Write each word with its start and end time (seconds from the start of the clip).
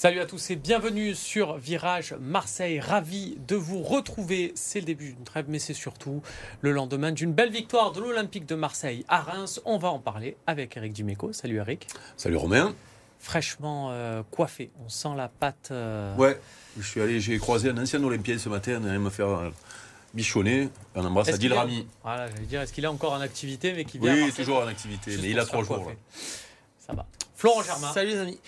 Salut 0.00 0.20
à 0.20 0.26
tous 0.26 0.50
et 0.50 0.54
bienvenue 0.54 1.12
sur 1.12 1.56
Virage 1.56 2.14
Marseille. 2.20 2.78
Ravi 2.78 3.36
de 3.48 3.56
vous 3.56 3.82
retrouver. 3.82 4.52
C'est 4.54 4.78
le 4.78 4.86
début 4.86 5.12
d'une 5.14 5.24
trêve, 5.24 5.46
mais 5.48 5.58
c'est 5.58 5.74
surtout 5.74 6.22
le 6.60 6.70
lendemain 6.70 7.10
d'une 7.10 7.32
belle 7.32 7.50
victoire 7.50 7.90
de 7.90 8.00
l'Olympique 8.00 8.46
de 8.46 8.54
Marseille 8.54 9.04
à 9.08 9.20
Reims. 9.20 9.60
On 9.64 9.76
va 9.76 9.88
en 9.88 9.98
parler 9.98 10.36
avec 10.46 10.76
Eric 10.76 10.92
Dimeco. 10.92 11.32
Salut 11.32 11.56
Eric. 11.56 11.88
Salut 12.16 12.36
Romain. 12.36 12.76
Fraîchement 13.18 13.88
euh, 13.90 14.22
coiffé. 14.30 14.70
On 14.86 14.88
sent 14.88 15.16
la 15.16 15.26
pâte. 15.26 15.70
euh, 15.72 16.14
Ouais, 16.14 16.38
je 16.78 16.86
suis 16.86 17.00
allé, 17.00 17.18
j'ai 17.18 17.36
croisé 17.38 17.70
un 17.70 17.78
ancien 17.78 18.00
Olympien 18.04 18.38
ce 18.38 18.48
matin, 18.48 18.80
allait 18.84 19.00
me 19.00 19.10
faire 19.10 19.30
euh, 19.30 19.50
bichonner. 20.14 20.68
Un 20.94 21.06
embrasse 21.06 21.30
à 21.30 21.38
Dil 21.38 21.52
Rami. 21.52 21.88
Voilà, 22.04 22.28
j'allais 22.30 22.46
dire, 22.46 22.60
est-ce 22.60 22.72
qu'il 22.72 22.84
est 22.84 22.86
encore 22.86 23.14
en 23.14 23.20
activité, 23.20 23.72
mais 23.72 23.84
qui 23.84 23.98
vient 23.98 24.14
Oui, 24.14 24.32
toujours 24.32 24.58
en 24.62 24.68
activité, 24.68 25.10
Juste 25.10 25.24
mais 25.24 25.30
il 25.30 25.38
a 25.40 25.44
trois 25.44 25.64
jours. 25.64 25.90
Ça 26.78 26.92
va. 26.92 27.04
Florent 27.34 27.62
Germain, 27.62 27.92
Salut 27.92 28.10
les 28.10 28.18
amis. 28.18 28.40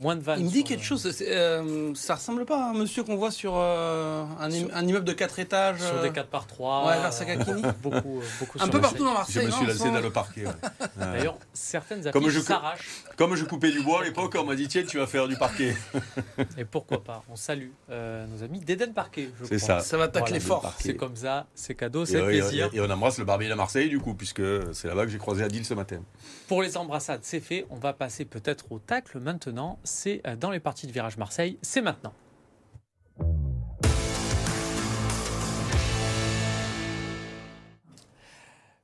Moins 0.00 0.16
de 0.16 0.22
vannes. 0.22 0.40
Il 0.40 0.46
me 0.46 0.50
dit 0.50 0.58
sur 0.58 0.66
quelque 0.68 0.80
le- 0.80 0.84
chose. 0.86 1.16
euh, 1.22 1.92
ça 1.94 2.14
ressemble 2.14 2.44
pas 2.44 2.66
à 2.66 2.70
un 2.70 2.74
monsieur 2.74 3.02
qu'on 3.04 3.16
voit 3.16 3.30
sur 3.30 3.52
euh, 3.56 4.24
un, 4.40 4.50
im- 4.52 4.68
un 4.72 4.86
immeuble 4.86 5.04
de 5.04 5.12
4 5.12 5.38
étages. 5.38 5.80
Sur 5.80 5.96
euh, 5.96 6.02
des 6.02 6.10
4 6.12 6.28
par 6.28 6.46
3 6.46 6.86
ouais, 6.86 7.00
vers 7.00 7.12
Sakakini. 7.12 7.62
beaucoup, 7.82 8.20
euh, 8.20 8.24
beaucoup 8.40 8.58
un 8.58 8.62
sur 8.64 8.70
peu 8.70 8.80
partout 8.80 9.04
dans 9.04 9.10
Je 9.10 9.14
Marseille. 9.16 9.46
me 9.46 9.50
non, 9.50 9.56
suis 9.56 9.66
lancé 9.66 9.90
dans 9.90 10.00
le 10.00 10.10
parquet. 10.10 10.44
ouais. 10.46 10.52
D'ailleurs, 10.96 11.38
certaines 11.52 12.06
affiches 12.06 12.28
je 12.28 12.40
s'arrachent. 12.40 12.88
Comme 13.16 13.34
je 13.34 13.44
coupais 13.44 13.70
du 13.70 13.82
bois 13.82 14.00
à 14.02 14.04
l'époque, 14.04 14.34
on 14.38 14.44
m'a 14.44 14.54
dit 14.54 14.68
tiens, 14.68 14.84
tu 14.84 14.98
vas 14.98 15.06
faire 15.06 15.26
du 15.28 15.36
parquet. 15.36 15.76
Et 16.56 16.64
pourquoi 16.64 17.02
pas 17.02 17.22
On 17.30 17.36
salue 17.36 17.70
euh, 17.90 18.26
nos 18.26 18.42
amis 18.44 18.60
d'Eden 18.60 18.92
Parquet. 18.92 19.30
je 19.40 19.46
C'est 19.46 19.58
ça. 19.58 19.80
Ça 19.80 19.96
va 19.96 20.08
tacler 20.08 20.38
Voilà, 20.38 20.62
fort. 20.62 20.74
C'est 20.80 20.94
comme 20.94 21.16
ça, 21.16 21.46
c'est 21.54 21.74
cadeau, 21.74 22.04
c'est 22.04 22.22
plaisir. 22.22 22.70
et 22.72 22.80
on 22.80 22.90
embrasse 22.90 23.18
le 23.18 23.24
barbier 23.24 23.48
de 23.48 23.54
Marseille 23.54 23.88
du 23.88 23.98
coup, 23.98 24.14
puisque 24.14 24.42
c'est 24.72 24.88
là-bas 24.88 25.04
que 25.04 25.10
j'ai 25.10 25.18
croisé 25.18 25.42
Adil 25.42 25.64
ce 25.64 25.74
matin. 25.74 26.00
Pour 26.46 26.62
les 26.62 26.76
embrassades, 26.76 27.20
c'est 27.22 27.40
fait. 27.40 27.66
On 27.70 27.76
va 27.76 27.92
passer 27.92 28.24
peut-être 28.24 28.66
au 28.70 28.78
tacle 28.78 29.18
maintenant. 29.18 29.78
C'est 29.88 30.20
euh, 30.26 30.36
dans 30.36 30.50
les 30.50 30.60
parties 30.60 30.86
de 30.86 30.92
virage 30.92 31.16
Marseille. 31.16 31.58
C'est 31.62 31.80
maintenant. 31.80 32.12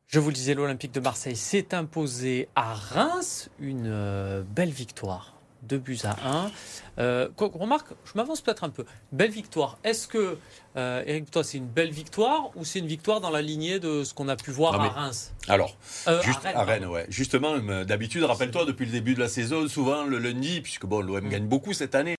Je 0.06 0.20
vous 0.20 0.28
le 0.28 0.34
disais, 0.34 0.54
l'Olympique 0.54 0.92
de 0.92 1.00
Marseille 1.00 1.36
s'est 1.36 1.74
imposé 1.74 2.48
à 2.54 2.72
Reims. 2.74 3.50
Une 3.58 3.88
euh, 3.88 4.42
belle 4.42 4.70
victoire. 4.70 5.33
Deux 5.68 5.78
buts 5.78 5.98
à 6.04 6.16
1. 6.46 6.50
Euh, 6.98 7.28
remarque, 7.38 7.88
je 8.04 8.12
m'avance 8.16 8.40
peut-être 8.40 8.64
un 8.64 8.68
peu. 8.70 8.84
Belle 9.12 9.30
victoire. 9.30 9.78
Est-ce 9.82 10.06
que, 10.06 10.36
euh, 10.76 11.02
Eric, 11.06 11.30
toi, 11.30 11.42
c'est 11.42 11.58
une 11.58 11.66
belle 11.66 11.90
victoire 11.90 12.50
ou 12.56 12.64
c'est 12.64 12.78
une 12.80 12.86
victoire 12.86 13.20
dans 13.20 13.30
la 13.30 13.40
lignée 13.42 13.78
de 13.78 14.04
ce 14.04 14.12
qu'on 14.14 14.28
a 14.28 14.36
pu 14.36 14.50
voir 14.50 14.74
Non, 14.74 14.80
à 14.80 14.88
Reims? 14.88 15.32
Alors, 15.48 15.76
Euh, 16.06 16.20
juste 16.22 16.40
à 16.44 16.64
Rennes, 16.64 16.86
ouais. 16.86 17.06
Justement, 17.08 17.54
euh, 17.54 17.84
d'habitude, 17.84 18.22
rappelle-toi, 18.24 18.66
depuis 18.66 18.84
le 18.86 18.92
début 18.92 19.14
de 19.14 19.20
la 19.20 19.28
saison, 19.28 19.66
souvent 19.68 20.04
le 20.04 20.18
lundi, 20.18 20.60
puisque 20.60 20.84
bon, 20.86 21.00
l'OM 21.00 21.28
gagne 21.28 21.46
beaucoup 21.46 21.72
cette 21.72 21.94
année, 21.94 22.16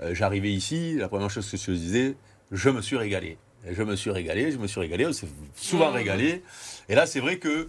euh, 0.00 0.14
j'arrivais 0.14 0.50
ici, 0.52 0.94
la 0.98 1.08
première 1.08 1.30
chose 1.30 1.50
que 1.50 1.56
je 1.56 1.70
disais, 1.72 2.16
je 2.50 2.70
me 2.70 2.80
suis 2.80 2.96
régalé. 2.96 3.38
Je 3.70 3.82
me 3.84 3.94
suis 3.94 4.10
régalé, 4.10 4.50
je 4.50 4.56
me 4.58 4.66
suis 4.66 4.80
régalé, 4.80 5.06
on 5.06 5.12
s'est 5.12 5.28
souvent 5.54 5.90
Mm. 5.90 5.94
régalé. 5.94 6.42
Et 6.88 6.94
là, 6.96 7.06
c'est 7.06 7.20
vrai 7.20 7.38
que 7.38 7.68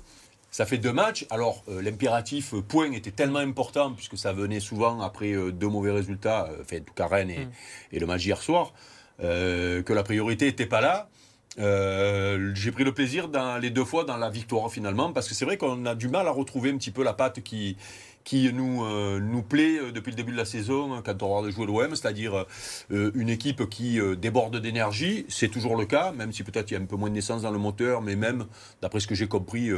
ça 0.53 0.67
fait 0.67 0.77
deux 0.77 0.93
matchs. 0.93 1.25
Alors, 1.31 1.63
euh, 1.67 1.81
l'impératif 1.81 2.53
euh, 2.53 2.61
point 2.61 2.91
était 2.91 3.09
tellement 3.09 3.39
important, 3.39 3.91
puisque 3.91 4.19
ça 4.19 4.33
venait 4.33 4.59
souvent 4.59 5.01
après 5.01 5.33
euh, 5.33 5.51
deux 5.51 5.67
mauvais 5.67 5.89
résultats, 5.89 6.47
euh, 6.47 6.61
enfin, 6.61 6.77
en 6.77 6.83
tout 6.83 6.93
cas 6.93 7.07
Rennes 7.07 7.31
et, 7.31 7.39
Mm. 7.39 7.51
et 7.93 7.99
le 7.99 8.05
match 8.05 8.21
d'hier 8.21 8.41
soir, 8.41 8.71
que 9.19 9.93
la 9.93 10.03
priorité 10.03 10.45
n'était 10.45 10.67
pas 10.67 10.81
là. 10.81 11.09
J'ai 11.57 12.71
pris 12.71 12.83
le 12.83 12.93
plaisir 12.93 13.29
dans, 13.29 13.57
les 13.57 13.71
deux 13.71 13.85
fois 13.85 14.03
dans 14.03 14.17
la 14.17 14.29
victoire 14.29 14.71
finalement, 14.71 15.11
parce 15.11 15.27
que 15.27 15.33
c'est 15.33 15.45
vrai 15.45 15.57
qu'on 15.57 15.85
a 15.87 15.95
du 15.95 16.07
mal 16.07 16.27
à 16.27 16.31
retrouver 16.31 16.69
un 16.69 16.77
petit 16.77 16.91
peu 16.91 17.03
la 17.03 17.13
patte 17.13 17.41
qui, 17.41 17.77
qui 18.23 18.51
nous, 18.53 18.85
euh, 18.85 19.19
nous 19.19 19.43
plaît 19.43 19.77
euh, 19.79 19.91
depuis 19.91 20.11
le 20.11 20.15
début 20.15 20.31
de 20.31 20.37
la 20.37 20.45
saison 20.45 21.01
quand 21.03 21.21
on 21.23 21.27
regarde 21.29 21.53
jouer 21.53 21.65
l'OM, 21.65 21.89
c'est-à-dire 21.95 22.45
euh, 22.91 23.11
une 23.15 23.29
équipe 23.29 23.67
qui 23.69 23.99
euh, 23.99 24.15
déborde 24.15 24.57
d'énergie, 24.61 25.25
c'est 25.27 25.49
toujours 25.49 25.75
le 25.75 25.85
cas, 25.85 26.11
même 26.13 26.31
si 26.31 26.43
peut-être 26.43 26.71
il 26.71 26.75
y 26.75 26.77
a 26.77 26.79
un 26.79 26.85
peu 26.85 26.95
moins 26.95 27.09
de 27.09 27.15
naissance 27.15 27.41
dans 27.41 27.51
le 27.51 27.57
moteur, 27.59 28.01
mais 28.01 28.15
même 28.15 28.45
d'après 28.81 28.99
ce 29.01 29.07
que 29.07 29.15
j'ai 29.15 29.27
compris, 29.27 29.69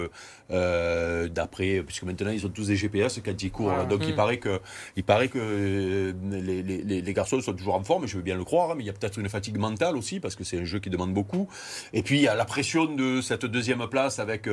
d'après, 1.30 1.82
puisque 1.84 2.04
maintenant 2.04 2.32
ils 2.32 2.46
ont 2.46 2.50
tous 2.50 2.68
des 2.68 2.76
GPS 2.76 3.20
quand 3.24 3.42
ils 3.42 3.52
courent, 3.52 3.86
donc 3.86 4.02
il 4.06 4.14
Mm. 4.14 4.16
paraît 4.16 4.38
que, 4.38 4.60
il 4.96 5.04
paraît 5.04 5.28
que 5.28 6.14
les, 6.32 6.62
les- 7.02 7.14
garçons 7.14 7.40
sont 7.42 7.54
toujours 7.54 7.76
en 7.76 7.84
forme, 7.84 8.04
et 8.04 8.08
je 8.08 8.18
veux 8.18 8.24
bien 8.24 8.36
le 8.36 8.44
croire, 8.44 8.72
hein, 8.72 8.74
mais 8.78 8.84
il 8.84 8.88
y 8.88 8.90
a 8.90 8.94
peut-être 8.94 9.18
une 9.20 9.30
fatigue 9.30 9.58
mentale 9.58 9.96
aussi, 9.96 10.20
parce 10.20 10.36
que 10.36 10.44
c'est 10.44 10.60
un 10.60 10.66
jeu 10.66 10.80
qui 10.80 10.90
demande 10.90 11.14
beaucoup. 11.14 11.48
Et 11.94 12.04
puis 12.04 12.18
il 12.18 12.22
y 12.24 12.28
a 12.28 12.36
la 12.36 12.46
pression 12.46 12.86
de 12.86 13.22
cette 13.22 13.46
deuxième 13.46 13.88
place 13.88 14.20
avec 14.20 14.50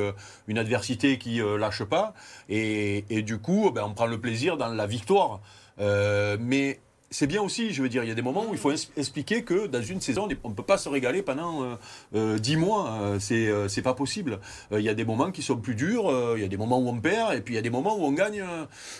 une 0.47 0.57
adversité 0.57 1.17
qui 1.17 1.41
lâche 1.59 1.83
pas. 1.83 2.13
Et, 2.49 3.03
et 3.09 3.21
du 3.21 3.37
coup, 3.39 3.69
ben, 3.71 3.82
on 3.85 3.93
prend 3.93 4.05
le 4.07 4.19
plaisir 4.19 4.57
dans 4.57 4.69
la 4.69 4.87
victoire. 4.87 5.41
Euh, 5.79 6.37
mais 6.39 6.79
c'est 7.09 7.27
bien 7.27 7.43
aussi, 7.43 7.71
je 7.73 7.83
veux 7.83 7.89
dire, 7.89 8.03
il 8.03 8.09
y 8.09 8.11
a 8.11 8.15
des 8.15 8.23
moments 8.23 8.45
où 8.49 8.53
il 8.53 8.57
faut 8.57 8.71
expliquer 8.97 9.43
que 9.43 9.67
dans 9.67 9.83
une 9.83 10.01
saison, 10.01 10.27
on 10.43 10.49
ne 10.49 10.55
peut 10.55 10.63
pas 10.63 10.79
se 10.79 10.89
régaler 10.89 11.21
pendant 11.21 11.63
euh, 11.63 11.75
euh, 12.15 12.39
10 12.39 12.57
mois. 12.57 12.89
Euh, 13.03 13.17
c'est 13.19 13.47
euh, 13.49 13.67
c'est 13.67 13.83
pas 13.83 13.93
possible. 13.93 14.39
Il 14.71 14.79
y 14.81 14.89
a 14.89 14.95
des 14.95 15.05
moments 15.05 15.29
qui 15.31 15.43
sont 15.43 15.57
plus 15.57 15.75
durs, 15.75 16.11
il 16.35 16.41
y 16.41 16.43
a 16.43 16.47
des 16.47 16.57
moments 16.57 16.79
où 16.79 16.89
on 16.89 16.99
perd, 16.99 17.35
et 17.35 17.41
puis 17.41 17.53
il 17.53 17.57
y 17.57 17.59
a 17.59 17.61
des 17.61 17.69
moments 17.69 17.95
où 17.95 18.03
on 18.03 18.11
gagne. 18.13 18.43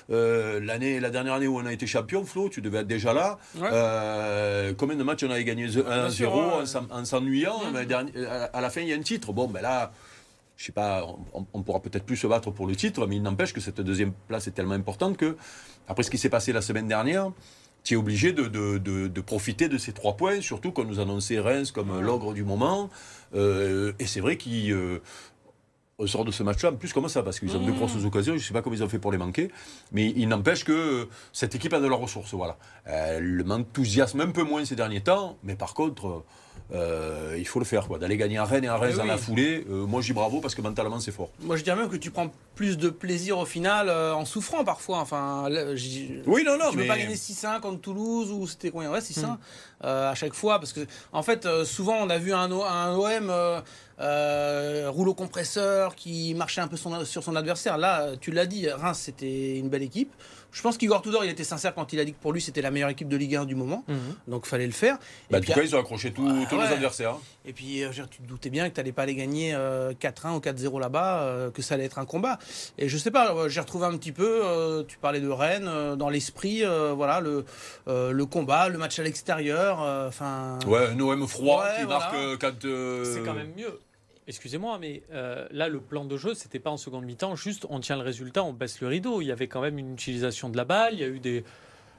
L'année, 0.10 1.00
la 1.00 1.10
dernière 1.10 1.34
année 1.34 1.48
où 1.48 1.58
on 1.58 1.66
a 1.66 1.74
été 1.74 1.88
champion, 1.88 2.24
Flo, 2.24 2.50
tu 2.50 2.62
devais 2.62 2.80
être 2.80 2.88
déjà 2.88 3.14
là. 3.14 3.40
Ouais. 3.56 4.76
Combien 4.78 4.96
de 4.96 5.04
matchs 5.04 5.24
on 5.24 5.32
avait 5.32 5.44
gagné? 5.44 5.68
1-0 5.68 6.10
sûr, 6.12 6.36
ouais. 6.36 6.42
en 6.62 6.66
s'en- 6.66 6.88
en 6.92 7.06
s'ennuyant 7.06 7.60
dernier- 7.88 8.12
à 8.28 8.44
à 8.46 8.62
la 8.62 8.70
fin, 8.70 8.82
il 8.82 8.90
y 8.90 8.94
a 8.94 8.96
un 8.96 9.02
titre. 9.02 9.34
Bon, 9.34 9.48
ben 9.48 9.62
là, 9.62 9.92
je 10.64 10.68
sais 10.68 10.72
pas, 10.72 11.06
on, 11.34 11.46
on 11.54 11.62
pourra 11.62 11.82
peut-être 11.82 12.06
plus 12.06 12.16
se 12.16 12.26
battre 12.26 12.50
pour 12.50 12.68
le 12.68 12.74
titre, 12.78 13.06
mais 13.06 13.18
il 13.18 13.22
n'empêche 13.22 13.52
que 13.52 13.60
cette 13.60 13.82
deuxième 13.82 14.14
place 14.30 14.48
est 14.48 14.52
tellement 14.52 14.76
importante 14.76 15.18
que, 15.18 15.36
après 15.90 16.04
ce 16.04 16.10
qui 16.10 16.18
s'est 16.18 16.30
passé 16.30 16.54
la 16.54 16.62
semaine 16.62 16.88
dernière, 16.88 17.34
tu 17.84 17.96
es 17.96 17.98
obligé 17.98 18.32
de, 18.32 18.44
de- 18.44 18.78
de- 18.78 19.10
de 19.10 19.22
profiter 19.22 19.68
de 19.68 19.78
ces 19.78 19.92
trois 19.92 20.16
points, 20.16 20.40
surtout 20.40 20.72
qu'on 20.72 20.86
nous 20.86 21.02
annonçait 21.02 21.38
Reims 21.42 21.74
comme 21.74 22.00
l'ogre 22.00 22.34
du 22.34 22.46
moment. 22.46 22.90
Euh, 23.36 23.92
et 24.00 24.06
c'est 24.06 24.22
vrai 24.22 24.38
qu'ils. 24.38 24.72
euh, 24.72 25.00
sort 26.06 26.24
de 26.26 26.32
ce 26.32 26.44
match-là, 26.44 26.72
en 26.72 26.76
plus 26.76 26.92
comme 26.94 27.08
ça, 27.10 27.24
parce 27.24 27.40
qu'ils 27.40 27.56
ont 27.58 27.62
Mmh. 27.62 27.66
deux 27.66 27.72
grosses 27.74 28.04
occasions, 28.06 28.34
je 28.34 28.40
ne 28.40 28.44
sais 28.44 28.54
pas 28.54 28.62
comment 28.62 28.76
ils 28.76 28.84
ont 28.84 28.90
fait 28.90 29.00
pour 29.00 29.12
les 29.12 29.18
manquer, 29.18 29.52
mais 29.94 30.12
il 30.16 30.28
n'empêche 30.28 30.64
que 30.66 30.72
euh, 30.74 31.06
cette 31.34 31.56
équipe 31.56 31.74
a 31.74 31.80
de 31.82 31.88
la 31.88 31.96
ressource, 31.96 32.34
voilà. 32.34 32.58
Elle 32.86 33.44
m'enthousiasme 33.46 34.20
un 34.22 34.32
peu 34.32 34.44
moins 34.44 34.64
ces 34.66 34.76
derniers 34.76 35.02
temps, 35.02 35.38
mais 35.44 35.56
par 35.56 35.74
contre, 35.74 36.24
euh, 36.74 37.36
il 37.38 37.46
faut 37.48 37.60
le 37.60 37.66
faire, 37.66 37.88
quoi. 37.88 38.00
D'aller 38.00 38.18
gagner 38.18 38.38
à 38.38 38.46
Rennes 38.46 38.64
et 38.64 38.68
à 38.68 38.78
Reims 38.78 38.92
Eh 38.94 38.98
dans 38.98 39.04
oui. 39.04 39.10
la 39.10 39.18
foulée, 39.18 39.66
euh, 39.70 39.86
moi 39.86 40.02
je 40.02 40.08
dis 40.08 40.14
bravo 40.14 40.40
parce 40.40 40.56
que 40.56 40.62
mentalement 40.62 41.00
c'est 41.00 41.12
fort. 41.12 41.30
Moi, 41.42 41.58
je 41.58 41.64
dirais 41.64 41.76
même 41.76 41.90
que 41.90 41.98
tu 41.98 42.10
prends 42.12 42.32
plus 42.56 42.78
de 42.78 42.90
plaisir 42.90 43.38
au 43.38 43.46
final 43.46 43.90
euh, 43.90 44.14
en 44.14 44.26
souffrant 44.26 44.64
parfois. 44.64 45.00
Enfin, 45.00 45.50
là, 45.50 45.66
Oui, 46.26 46.44
non, 46.46 46.58
non, 46.58 46.72
tu 46.72 46.78
mais... 46.78 46.84
peux 46.84 46.88
pas 46.88 46.98
gagner 46.98 47.16
6-1 47.16 47.60
contre 47.60 47.82
Toulouse 47.82 48.32
ou 48.32 48.48
c'était 48.48 48.72
combien? 48.72 48.92
Ouais, 48.92 49.00
6-1 49.02 49.22
Mm. 49.28 49.38
euh, 49.86 50.12
à 50.12 50.16
chaque 50.16 50.34
fois. 50.34 50.60
Parce 50.60 50.74
que, 50.74 50.82
en 51.12 51.22
fait, 51.24 51.48
souvent, 51.66 51.98
on 52.02 52.10
a 52.10 52.18
vu 52.18 52.34
un 52.34 52.50
OM 52.52 53.32
euh, 54.00 54.88
rouleau 54.90 55.14
compresseur 55.14 55.96
qui 55.96 56.34
marchait 56.34 56.62
un 56.62 56.68
peu 56.68 56.78
son- 56.78 57.06
sur 57.06 57.24
son 57.24 57.36
adversaire. 57.36 57.78
Là, 57.78 58.02
euh, 58.02 58.16
tu 58.20 58.32
l'as 58.32 58.46
dit, 58.46 58.68
Reims, 58.70 59.00
c'était 59.04 59.58
une 59.58 59.70
belle 59.70 59.84
équipe. 59.84 60.12
Je 60.52 60.62
pense 60.62 60.78
qu'Igor 60.78 61.02
Tudor, 61.02 61.26
il 61.26 61.32
était 61.32 61.44
sincère 61.44 61.74
quand 61.74 61.94
il 61.94 62.00
a 62.00 62.06
dit 62.06 62.14
que 62.14 62.20
pour 62.22 62.32
lui, 62.32 62.40
c'était 62.42 62.62
la 62.62 62.70
meilleure 62.70 62.90
équipe 62.90 63.08
de 63.10 63.18
Ligue 63.18 63.36
1 63.36 63.46
du 63.46 63.56
moment. 63.56 63.84
Mhm. 63.88 63.98
Donc, 64.28 64.46
fallait 64.46 64.68
le 64.68 64.72
faire. 64.72 64.98
Bah, 65.32 65.38
Et 65.38 65.42
en 65.42 65.44
tout 65.44 65.52
cas, 65.54 65.64
ils 65.64 65.76
ont 65.76 65.80
accroché 65.80 66.12
tous 66.14 66.28
tous 66.48 66.56
ouais. 66.56 66.68
les 66.68 66.74
adversaires. 66.74 67.18
Et 67.46 67.54
puis, 67.54 67.82
euh, 67.84 67.86
je 67.86 67.88
veux 67.88 67.94
dire, 68.06 68.10
tu 68.10 68.22
te 68.22 68.28
doutais 68.28 68.50
bien 68.50 68.70
que 68.70 68.74
tu 68.76 68.80
n'allais 68.80 68.92
pas 68.92 69.06
les 69.06 69.16
gagner 69.16 69.54
euh, 69.54 69.94
4-1 69.94 70.36
ou 70.36 70.40
4-0 70.40 70.80
là-bas, 70.80 71.24
euh, 71.24 71.52
que 71.52 71.62
ça 71.62 71.76
allait 71.76 71.86
être 71.86 72.00
un 72.00 72.06
combat. 72.06 72.40
Et 72.78 72.88
je 72.90 72.98
sais 72.98 73.12
pas, 73.12 73.34
euh, 73.36 73.50
j'ai 73.50 73.60
retrouvé 73.60 73.86
un 73.86 73.98
petit 73.98 74.12
peu, 74.14 74.42
euh, 74.46 74.84
tu 74.88 74.98
parlais 74.98 75.20
de 75.20 75.28
Rennes, 75.30 75.68
euh, 75.68 75.96
dans 75.96 76.10
l'esprit, 76.10 76.64
euh, 76.64 76.94
voilà, 76.94 77.20
le, 77.20 77.44
euh, 77.88 78.12
le 78.12 78.26
combat, 78.26 78.70
le 78.70 78.78
match 78.78 78.98
à 79.00 79.04
l'extérieur. 79.04 79.82
euh, 79.82 80.08
Enfin. 80.08 80.60
Ouais, 80.68 80.88
un 80.88 81.00
OM 81.00 81.28
froid 81.28 81.64
Ouais, 81.64 81.80
qui 81.80 81.84
voilà. 81.84 82.00
marque 82.00 82.16
euh, 82.16 82.38
quand... 82.40 82.66
euh, 82.66 83.04
C'est 83.06 83.22
quand 83.24 83.34
même 83.34 83.52
mieux. 83.58 83.80
Excusez-moi, 84.26 84.78
mais 84.80 85.04
euh, 85.12 85.46
là, 85.52 85.68
le 85.68 85.82
plan 85.82 86.06
de 86.06 86.16
jeu, 86.16 86.34
c'était 86.34 86.60
pas 86.60 86.70
en 86.70 86.78
seconde 86.78 87.04
mi-temps, 87.04 87.36
juste 87.36 87.66
on 87.70 87.82
tient 87.82 87.98
le 87.98 88.04
résultat, 88.04 88.42
on 88.44 88.54
baisse 88.54 88.80
le 88.80 88.88
rideau. 88.88 89.22
Il 89.22 89.26
y 89.28 89.34
avait 89.34 89.48
quand 89.48 89.60
même 89.60 89.78
une 89.78 89.92
utilisation 89.94 90.48
de 90.48 90.56
la 90.56 90.64
balle, 90.64 90.94
il 90.94 91.00
y 91.00 91.04
a 91.04 91.08
eu 91.08 91.20
des. 91.20 91.44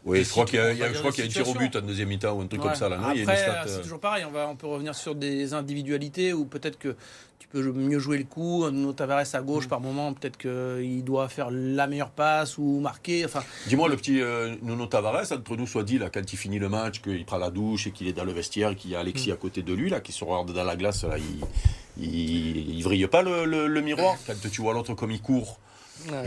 Oui, 0.05 0.23
je 0.23 0.29
crois 0.31 0.45
qu'il 0.45 0.59
y 0.59 0.63
a, 0.63 0.73
y 0.73 0.83
a- 0.83 0.93
je 0.93 0.99
crois 0.99 1.13
qu'il 1.13 1.25
y 1.25 1.27
a 1.27 1.31
un 1.31 1.33
tir 1.33 1.49
au 1.49 1.55
but 1.55 1.75
en 1.77 1.81
deuxième 1.81 2.09
mi-temps 2.09 2.33
ou 2.37 2.43
un 2.43 2.47
truc 2.47 2.61
Ouais. 2.63 2.69
comme 2.69 2.77
ça. 2.77 2.89
Là, 2.91 2.99
non? 2.99 3.11
Il 3.13 3.17
y 3.17 3.21
a 3.21 3.23
une 3.23 3.29
Après, 3.31 3.43
stat, 3.43 3.63
euh, 3.63 3.65
c'est 3.67 3.83
toujours 3.83 4.01
pareil. 4.01 4.25
On, 4.29 4.31
va, 4.31 4.49
on 4.49 4.57
peut 4.57 4.67
revenir 4.67 4.95
sur 4.95 5.15
des 5.15 5.55
individualités 5.55 6.33
où 6.35 6.45
peut-être 6.45 6.79
que 6.79 6.95
tu 7.39 7.49
peux 7.49 7.63
mieux 7.73 7.99
jouer 7.99 8.19
le 8.19 8.25
coup. 8.25 8.69
Nuno 8.71 8.93
Tavares 8.93 9.25
à 9.33 9.41
gauche, 9.41 9.65
Mm. 9.65 9.69
par 9.69 9.81
moment, 9.81 10.13
peut-être 10.13 10.37
qu'il 10.37 11.03
doit 11.05 11.29
faire 11.29 11.49
la 11.51 11.87
meilleure 11.87 12.11
passe 12.11 12.59
ou 12.59 12.81
marquer. 12.81 13.25
Enfin, 13.25 13.43
Dis-moi, 13.67 13.89
le 13.89 13.97
petit 13.97 14.21
euh, 14.21 14.55
Nuno 14.61 14.85
Tavares, 14.87 15.33
entre 15.33 15.57
nous 15.57 15.67
soit 15.67 15.85
dit, 15.85 15.97
là, 15.99 16.11
quand 16.11 16.31
il 16.33 16.37
finit 16.37 16.59
le 16.59 16.69
match, 16.69 17.01
qu'il 17.01 17.25
prend 17.25 17.39
la 17.39 17.51
douche 17.51 17.87
et 17.87 17.91
qu'il 17.91 18.07
est 18.07 18.13
dans 18.13 18.25
le 18.25 18.33
vestiaire 18.33 18.77
qu'il 18.77 18.91
y 18.91 18.97
a 18.97 19.01
Alexis 19.01 19.31
Mm. 19.31 19.35
à 19.35 19.37
côté 19.37 19.63
de 19.63 19.73
lui, 19.73 19.89
là, 19.89 20.01
qui 20.01 20.13
se 20.13 20.23
regarde 20.23 20.53
dans 20.53 20.65
la 20.65 20.77
glace, 20.77 21.05
là, 21.05 21.17
il, 21.17 22.05
il, 22.05 22.71
il 22.77 22.83
vrille 22.83 23.07
pas 23.07 23.23
le, 23.23 23.47
le- 23.47 23.69
le 23.69 23.81
miroir? 23.81 24.17
Quand 24.27 24.35
tu 24.51 24.61
vois 24.61 24.75
l'autre 24.75 24.93
comme 24.95 25.11
il 25.13 25.21
court. 25.23 25.59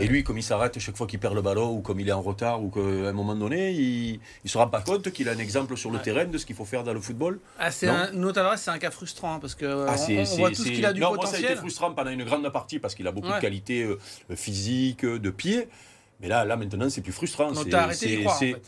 Et 0.00 0.06
lui, 0.06 0.24
comme 0.24 0.38
il 0.38 0.42
s'arrête 0.42 0.78
chaque 0.78 0.96
fois 0.96 1.06
qu'il 1.06 1.18
perd 1.18 1.34
le 1.34 1.42
ballon 1.42 1.70
ou 1.72 1.80
comme 1.80 2.00
il 2.00 2.08
est 2.08 2.12
en 2.12 2.22
retard 2.22 2.62
ou 2.62 2.68
qu'à 2.70 2.80
un 2.80 3.12
moment 3.12 3.34
donné, 3.34 3.72
il 3.72 4.20
ne 4.44 4.48
se 4.48 4.58
rend 4.58 4.68
pas 4.68 4.80
compte 4.80 5.10
qu'il 5.12 5.28
a 5.28 5.32
un 5.32 5.38
exemple 5.38 5.76
sur 5.76 5.90
le 5.90 5.96
Ouais. 5.98 6.02
terrain 6.02 6.24
de 6.24 6.38
ce 6.38 6.46
qu'il 6.46 6.56
faut 6.56 6.64
faire 6.64 6.84
dans 6.84 6.92
le 6.94 7.00
football. 7.00 7.40
Ah, 7.58 7.70
c'est 7.70 7.88
un, 7.88 8.10
c'est 8.56 8.70
un 8.70 8.78
cas 8.78 8.90
frustrant 8.90 9.34
hein, 9.34 9.38
parce 9.40 9.54
que 9.54 9.64
euh, 9.64 9.86
Ah, 9.88 9.96
on, 10.08 10.36
voit 10.36 10.50
tout 10.50 10.56
ce 10.64 10.68
qu'il 10.68 10.84
a 10.86 10.92
du 10.92 11.00
non, 11.00 11.08
Moi, 11.14 11.16
ça 11.18 11.22
a 11.22 11.26
potentiel. 11.26 11.50
été 11.52 11.56
frustrant 11.60 11.92
pendant 11.92 12.10
une 12.10 12.24
grande 12.24 12.48
partie 12.50 12.78
parce 12.78 12.94
qu'il 12.94 13.06
a 13.06 13.12
beaucoup 13.12 13.28
Ouais. 13.28 13.36
de 13.36 13.40
qualités 13.40 13.82
euh, 13.84 13.98
physiques, 14.36 15.04
de 15.04 15.30
pied. 15.30 15.68
Mais 16.20 16.28
là, 16.28 16.44
là 16.44 16.56
maintenant, 16.56 16.88
c'est 16.90 17.00
plus 17.02 17.12
frustrant. 17.12 17.52
Donc 17.52 17.68
t'as 17.70 17.82
arrêté 17.84 18.06
d'y 18.06 18.12
c'est- 18.14 18.20
croire 18.20 18.36
en 18.36 18.38
c'est- 18.38 18.52
fait. 18.54 18.62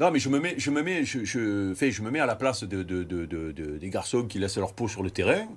Non, 0.00 0.12
mais 0.12 0.20
je 0.20 0.28
me 0.28 0.38
mets, 0.38 0.54
je 0.58 0.70
me 0.70 0.80
mets, 0.82 1.04
je, 1.04 1.24
je, 1.24 1.74
fais, 1.74 1.90
je 1.90 2.02
me 2.02 2.10
mets 2.10 2.20
à 2.20 2.26
la 2.26 2.36
place 2.36 2.62
de, 2.62 2.82
de, 2.84 3.02
de, 3.02 3.26
de, 3.26 3.78
des 3.78 3.90
garçons 3.90 4.22
qui 4.26 4.38
laissent 4.38 4.56
leur 4.56 4.72
peau 4.72 4.86
sur 4.86 5.02
le 5.02 5.10
terrain, 5.10 5.48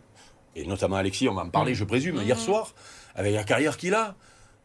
et 0.55 0.65
notamment 0.65 0.95
Alexis, 0.95 1.29
on 1.29 1.35
va 1.35 1.43
en 1.43 1.49
parler, 1.49 1.75
je 1.75 1.83
présume, 1.83 2.19
hier 2.23 2.39
soir, 2.39 2.73
avec 3.15 3.33
la 3.33 3.43
carrière 3.43 3.77
qu'il 3.77 3.93
a. 3.93 4.15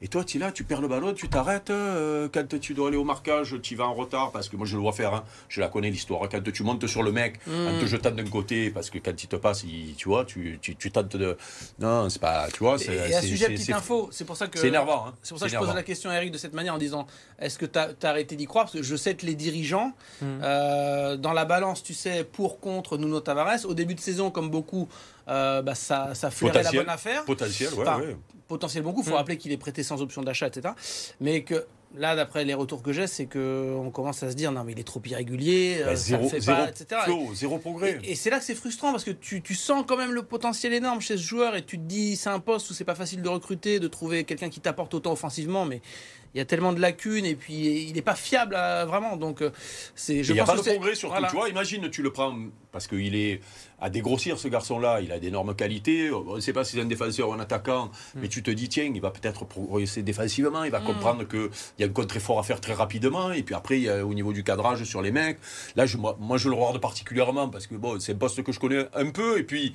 Et 0.02 0.08
toi, 0.08 0.24
tu 0.24 0.36
es 0.36 0.40
là, 0.40 0.52
tu 0.52 0.62
perds 0.62 0.82
le 0.82 0.88
ballon, 0.88 1.14
tu 1.14 1.26
t'arrêtes. 1.26 1.70
Euh, 1.70 2.28
quand 2.30 2.60
tu 2.60 2.74
dois 2.74 2.88
aller 2.88 2.98
au 2.98 3.04
marquage, 3.04 3.56
tu 3.62 3.76
vas 3.76 3.86
en 3.86 3.94
retard, 3.94 4.30
parce 4.30 4.50
que 4.50 4.56
moi, 4.56 4.66
je 4.66 4.76
le 4.76 4.82
vois 4.82 4.92
faire. 4.92 5.14
Hein. 5.14 5.24
Je 5.48 5.62
la 5.62 5.68
connais, 5.68 5.90
l'histoire. 5.90 6.28
Quand 6.28 6.42
tu 6.52 6.62
montes 6.64 6.86
sur 6.86 7.02
le 7.02 7.12
mec, 7.12 7.40
en 7.46 7.78
te 7.78 7.84
mm. 7.84 7.86
jetant 7.86 8.10
d'un 8.10 8.26
côté, 8.26 8.68
parce 8.68 8.90
que 8.90 8.98
quand 8.98 9.22
il 9.22 9.26
te 9.26 9.36
passe, 9.36 9.64
tu 9.96 10.08
vois, 10.08 10.26
tu, 10.26 10.58
tu, 10.60 10.76
tu, 10.76 10.90
tentes 10.90 11.16
de. 11.16 11.38
Non, 11.78 12.10
c'est 12.10 12.20
pas. 12.20 12.48
Tu 12.52 12.58
vois, 12.58 12.78
c'est. 12.78 12.94
Et 12.94 13.14
à 13.14 13.22
sujet 13.22 13.46
petite 13.46 13.70
info, 13.70 14.10
c'est 14.12 14.26
pour 14.26 14.36
ça 14.36 14.48
que. 14.48 14.58
C'est 14.58 14.68
énervant. 14.68 15.06
Hein. 15.08 15.14
C'est 15.22 15.30
pour 15.30 15.38
ça 15.38 15.46
que 15.46 15.52
je 15.52 15.58
pose 15.58 15.74
la 15.74 15.82
question 15.82 16.10
à 16.10 16.16
Eric 16.16 16.30
de 16.30 16.38
cette 16.38 16.52
manière 16.52 16.74
en 16.74 16.78
disant 16.78 17.06
est-ce 17.38 17.58
que 17.58 17.64
tu 17.64 17.78
as, 17.78 17.94
arrêté 18.02 18.36
d'y 18.36 18.44
croire? 18.44 18.66
Parce 18.66 18.76
que 18.76 18.82
je 18.82 18.96
sais 18.96 19.14
que 19.14 19.24
les 19.24 19.34
dirigeants, 19.34 19.94
mm. 20.20 20.26
euh, 20.42 21.16
dans 21.16 21.32
la 21.32 21.46
balance, 21.46 21.82
tu 21.82 21.94
sais, 21.94 22.22
pour, 22.22 22.60
contre 22.60 22.98
Nuno 22.98 23.20
Tavares, 23.20 23.64
au 23.64 23.72
début 23.72 23.94
de 23.94 24.00
saison, 24.00 24.30
comme 24.30 24.50
beaucoup, 24.50 24.88
euh, 25.28 25.62
bah, 25.62 25.74
ça, 25.74 26.14
ça 26.14 26.30
flairait 26.30 26.64
la 26.64 26.72
bonne 26.72 26.88
affaire. 26.90 27.24
Potentiel, 27.24 27.72
ouais, 27.72 27.86
ouais 27.86 28.16
potentiel 28.48 28.82
beaucoup. 28.82 29.00
Il 29.00 29.04
faut 29.04 29.12
mm. 29.12 29.14
rappeler 29.14 29.36
qu'il 29.36 29.52
est 29.52 29.56
prêté 29.56 29.82
sans 29.82 30.02
option 30.02 30.22
d'achat, 30.22 30.46
etc. 30.46 30.74
Mais 31.20 31.42
que 31.42 31.66
là, 31.96 32.16
d'après 32.16 32.44
les 32.44 32.54
retours 32.54 32.82
que 32.82 32.92
j'ai, 32.92 33.06
c'est 33.06 33.26
qu'on 33.26 33.90
commence 33.92 34.22
à 34.22 34.30
se 34.30 34.36
dire 34.36 34.52
non, 34.52 34.64
mais 34.64 34.72
il 34.72 34.80
est 34.80 34.84
trop 34.84 35.00
irrégulier, 35.04 35.78
bah, 35.80 35.90
euh, 35.90 35.94
zéro, 35.96 36.28
fait 36.28 36.44
pas, 36.44 36.68
etc. 36.68 37.00
zéro 37.34 37.58
progrès. 37.58 37.98
Et, 38.04 38.14
c'est 38.14 38.30
là 38.30 38.38
que 38.38 38.44
c'est 38.44 38.54
frustrant 38.54 38.92
parce 38.92 39.04
que 39.04 39.10
tu, 39.10 39.42
tu, 39.42 39.54
sens 39.54 39.84
quand 39.86 39.96
même 39.96 40.12
le 40.12 40.22
potentiel 40.22 40.72
énorme 40.72 41.00
chez 41.00 41.16
ce 41.16 41.22
joueur 41.22 41.56
et 41.56 41.64
tu 41.64 41.78
te 41.78 41.84
dis 41.84 42.16
c'est 42.16 42.30
un 42.30 42.40
poste 42.40 42.70
où 42.70 42.74
c'est 42.74 42.84
pas 42.84 42.94
facile 42.94 43.22
de 43.22 43.28
recruter, 43.28 43.80
de 43.80 43.88
trouver 43.88 44.24
quelqu'un 44.24 44.48
qui 44.48 44.60
t'apporte 44.60 44.94
autant 44.94 45.12
offensivement, 45.12 45.64
mais 45.64 45.80
il 46.36 46.38
y 46.38 46.42
a 46.42 46.44
tellement 46.44 46.74
de 46.74 46.80
lacunes 46.80 47.24
et 47.24 47.34
puis 47.34 47.86
il 47.88 47.94
n'est 47.94 48.02
pas 48.02 48.14
fiable 48.14 48.54
vraiment. 48.86 49.16
Donc 49.16 49.40
euh, 49.40 49.50
c'est. 49.94 50.16
Il 50.16 50.32
n'y 50.34 50.40
a 50.40 50.44
pas 50.44 50.54
de 50.54 50.60
progrès 50.60 50.94
surtout. 50.94 51.22
Tu 51.30 51.34
vois, 51.34 51.48
imagine, 51.48 51.88
tu 51.88 52.02
le 52.02 52.12
prends 52.12 52.36
parce 52.72 52.86
qu'il 52.86 53.16
est 53.16 53.40
à 53.80 53.88
dégrossir 53.88 54.38
ce 54.38 54.46
garçon-là. 54.48 55.00
Il 55.00 55.12
a 55.12 55.18
d'énormes 55.18 55.56
qualités. 55.56 56.10
On 56.10 56.36
ne 56.36 56.40
sait 56.40 56.52
pas 56.52 56.62
si 56.62 56.76
c'est 56.76 56.82
un 56.82 56.86
défenseur 56.86 57.30
ou 57.30 57.32
un 57.32 57.40
attaquant, 57.40 57.86
mm. 57.86 58.20
mais 58.20 58.28
tu 58.28 58.42
te 58.42 58.50
dis 58.50 58.68
tiens, 58.68 58.92
il 58.94 59.00
va 59.00 59.10
peut-être 59.10 59.46
progresser 59.46 60.02
défensivement. 60.02 60.62
Il 60.64 60.70
va 60.70 60.80
mm. 60.80 60.84
comprendre 60.84 61.26
qu'il 61.26 61.48
y 61.78 61.84
a 61.84 61.86
un 61.86 61.90
contre-effort 61.90 62.38
à 62.38 62.42
faire 62.42 62.60
très 62.60 62.74
rapidement. 62.74 63.32
Et 63.32 63.42
puis 63.42 63.54
après, 63.54 63.78
il 63.78 63.84
y 63.84 63.88
a, 63.88 64.04
au 64.04 64.12
niveau 64.12 64.34
du 64.34 64.44
cadrage 64.44 64.84
sur 64.84 65.00
les 65.00 65.12
mecs, 65.12 65.38
là, 65.74 65.86
je, 65.86 65.96
moi, 65.96 66.18
moi, 66.20 66.36
je 66.36 66.50
le 66.50 66.54
regarde 66.54 66.82
particulièrement 66.82 67.48
parce 67.48 67.66
que 67.66 67.76
bon, 67.76 67.98
c'est 67.98 68.12
un 68.12 68.16
poste 68.16 68.42
que 68.42 68.52
je 68.52 68.60
connais 68.60 68.86
un 68.94 69.10
peu 69.10 69.38
et 69.38 69.42
puis 69.42 69.74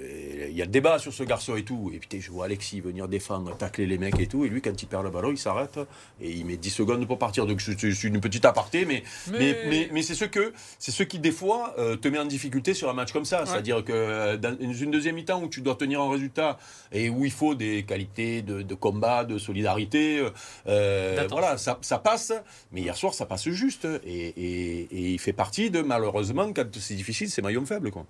il 0.00 0.56
y 0.56 0.62
a 0.62 0.64
le 0.64 0.70
débat 0.70 0.98
sur 0.98 1.12
ce 1.12 1.22
garçon 1.22 1.56
et 1.56 1.64
tout. 1.64 1.90
Et 1.94 1.98
puis 1.98 2.20
je 2.20 2.30
vois 2.30 2.46
Alexis 2.46 2.80
venir 2.80 3.08
défendre, 3.08 3.56
tacler 3.56 3.86
les 3.86 3.98
mecs 3.98 4.18
et 4.20 4.26
tout. 4.26 4.44
Et 4.44 4.48
lui, 4.48 4.62
quand 4.62 4.82
il 4.82 4.86
perd 4.86 5.04
le 5.04 5.10
ballon, 5.10 5.30
il 5.30 5.38
s'arrête 5.38 5.78
et 6.20 6.30
il 6.30 6.46
met 6.46 6.56
10 6.56 6.70
secondes 6.70 7.06
pour 7.06 7.18
partir. 7.18 7.46
Donc 7.46 7.60
suis 7.60 8.08
une 8.08 8.20
petite 8.20 8.44
aparté, 8.44 8.84
mais, 8.84 9.02
mais... 9.30 9.88
mais, 9.92 10.02
c'est 10.02 10.14
ce, 10.14 10.24
que, 10.24 10.52
ce 10.78 11.02
qui, 11.02 11.18
des 11.18 11.32
fois, 11.32 11.74
euh, 11.78 11.96
te 11.96 12.08
met 12.08 12.18
en 12.18 12.24
difficulté 12.24 12.74
sur 12.74 12.88
un 12.88 12.92
match 12.92 13.12
comme 13.12 13.24
ça. 13.24 13.44
C'est-à-dire 13.46 13.84
que 13.84 13.92
euh, 13.92 14.36
dans 14.36 14.56
une 14.58 14.90
deuxième 14.90 15.16
mi-temps 15.16 15.42
où 15.42 15.48
tu 15.48 15.60
dois 15.60 15.74
tenir 15.74 16.00
un 16.00 16.10
résultat 16.10 16.58
et 16.92 17.10
où 17.10 17.24
il 17.24 17.30
faut 17.30 17.54
des 17.54 17.84
qualités 17.84 18.42
de, 18.42 18.74
combat, 18.74 19.24
de 19.24 19.38
solidarité, 19.38 20.24
euh, 20.66 21.26
voilà, 21.30 21.56
ça, 21.58 21.98
passe. 21.98 22.32
Mais 22.72 22.82
hier 22.82 22.96
soir, 22.96 23.14
ça 23.14 23.26
passe 23.26 23.48
juste. 23.48 23.86
Et, 24.04 24.88
il 24.90 25.18
fait 25.18 25.32
partie 25.32 25.70
de, 25.70 25.82
malheureusement, 25.82 26.52
quand 26.52 26.66
c'est 26.78 26.94
difficile, 26.94 27.30
c'est 27.30 27.42
maillon 27.42 27.64
faible. 27.66 27.90
Quoi. 27.90 28.06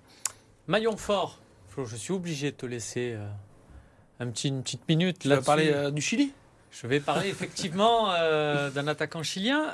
Maillon 0.67 0.97
fort 0.97 1.39
je 1.77 1.95
suis 1.95 2.13
obligé 2.13 2.51
de 2.51 2.55
te 2.55 2.65
laisser 2.65 3.13
euh, 3.15 3.27
un 4.19 4.27
petit, 4.27 4.49
une 4.49 4.63
petite 4.63 4.87
minute. 4.87 5.19
Tu 5.19 5.29
vas 5.29 5.41
parler 5.41 5.71
euh, 5.73 5.91
du 5.91 6.01
Chili? 6.01 6.33
Je 6.71 6.85
vais 6.85 6.99
parler 6.99 7.29
effectivement 7.29 8.11
euh, 8.11 8.69
d'un 8.69 8.87
attaquant 8.87 9.23
chilien. 9.23 9.73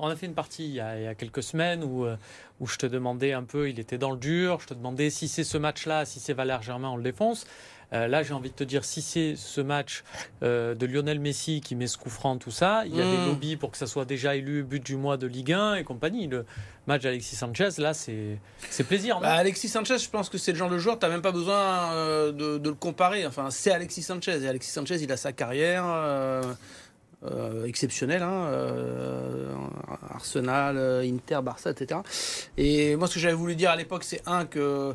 on 0.00 0.08
a 0.08 0.16
fait 0.16 0.24
une 0.24 0.34
partie 0.34 0.64
il 0.64 0.74
y 0.74 0.80
a, 0.80 1.14
quelques 1.14 1.42
semaines 1.42 1.84
où, 1.84 2.06
où 2.60 2.66
je 2.66 2.78
te 2.78 2.86
demandais 2.86 3.34
un 3.34 3.42
peu, 3.42 3.68
il 3.68 3.78
était 3.78 3.98
dans 3.98 4.10
le 4.10 4.16
dur, 4.16 4.58
je 4.60 4.68
te 4.68 4.74
demandais 4.74 5.10
si 5.10 5.28
c'est 5.28 5.44
ce 5.44 5.58
match-là, 5.58 6.06
si 6.06 6.18
c'est 6.18 6.32
Valère 6.32 6.62
Germain, 6.62 6.88
on 6.88 6.96
le 6.96 7.02
défonce. 7.02 7.46
Euh, 7.92 8.06
là, 8.06 8.22
j'ai 8.22 8.34
envie 8.34 8.50
de 8.50 8.54
te 8.54 8.64
dire, 8.64 8.84
si 8.84 9.02
c'est 9.02 9.34
ce 9.36 9.60
match 9.60 10.04
euh, 10.42 10.74
de 10.74 10.86
Lionel 10.86 11.18
Messi 11.18 11.60
qui 11.60 11.74
met 11.74 11.86
ce 11.86 11.98
coup 11.98 12.10
franc, 12.10 12.36
tout 12.36 12.50
ça, 12.50 12.84
il 12.86 12.94
y 12.94 13.00
a 13.00 13.04
des 13.04 13.16
hmm. 13.16 13.26
lobbies 13.26 13.56
pour 13.56 13.70
que 13.70 13.76
ça 13.76 13.86
soit 13.86 14.04
déjà 14.04 14.36
élu 14.36 14.62
but 14.62 14.84
du 14.84 14.96
mois 14.96 15.16
de 15.16 15.26
Ligue 15.26 15.52
1 15.52 15.76
et 15.76 15.84
compagnie. 15.84 16.26
Le 16.28 16.44
match 16.86 17.02
d'Alexis 17.02 17.36
Sanchez, 17.36 17.70
là, 17.78 17.92
c'est 17.94 18.38
plaisir. 18.86 19.20
Bah, 19.20 19.32
Alexis 19.32 19.68
Sanchez, 19.68 19.98
je 19.98 20.08
pense 20.08 20.28
que 20.28 20.38
c'est 20.38 20.52
le 20.52 20.58
genre 20.58 20.70
de 20.70 20.78
joueur, 20.78 20.98
tu 20.98 21.06
n'as 21.06 21.12
même 21.12 21.22
pas 21.22 21.32
besoin 21.32 21.92
euh, 21.92 22.32
de, 22.32 22.68
le 22.68 22.74
comparer. 22.74 23.26
Enfin, 23.26 23.50
c'est 23.50 23.72
Alexis 23.72 24.02
Sanchez. 24.02 24.42
Et 24.42 24.48
Alexis 24.48 24.70
Sanchez, 24.70 24.96
il 25.02 25.10
a 25.10 25.16
sa 25.16 25.32
carrière. 25.32 25.84
exceptionnelle, 27.66 28.22
hein, 28.22 28.48
Arsenal, 30.10 30.78
Inter, 31.04 31.40
Barça, 31.42 31.70
etc. 31.70 32.00
Et 32.56 32.94
moi, 32.96 33.08
ce 33.08 33.14
que 33.14 33.20
j'avais 33.20 33.34
voulu 33.34 33.56
dire 33.56 33.70
à 33.70 33.76
l'époque, 33.76 34.04
c'est 34.04 34.22
un 34.26 34.46
que 34.46 34.94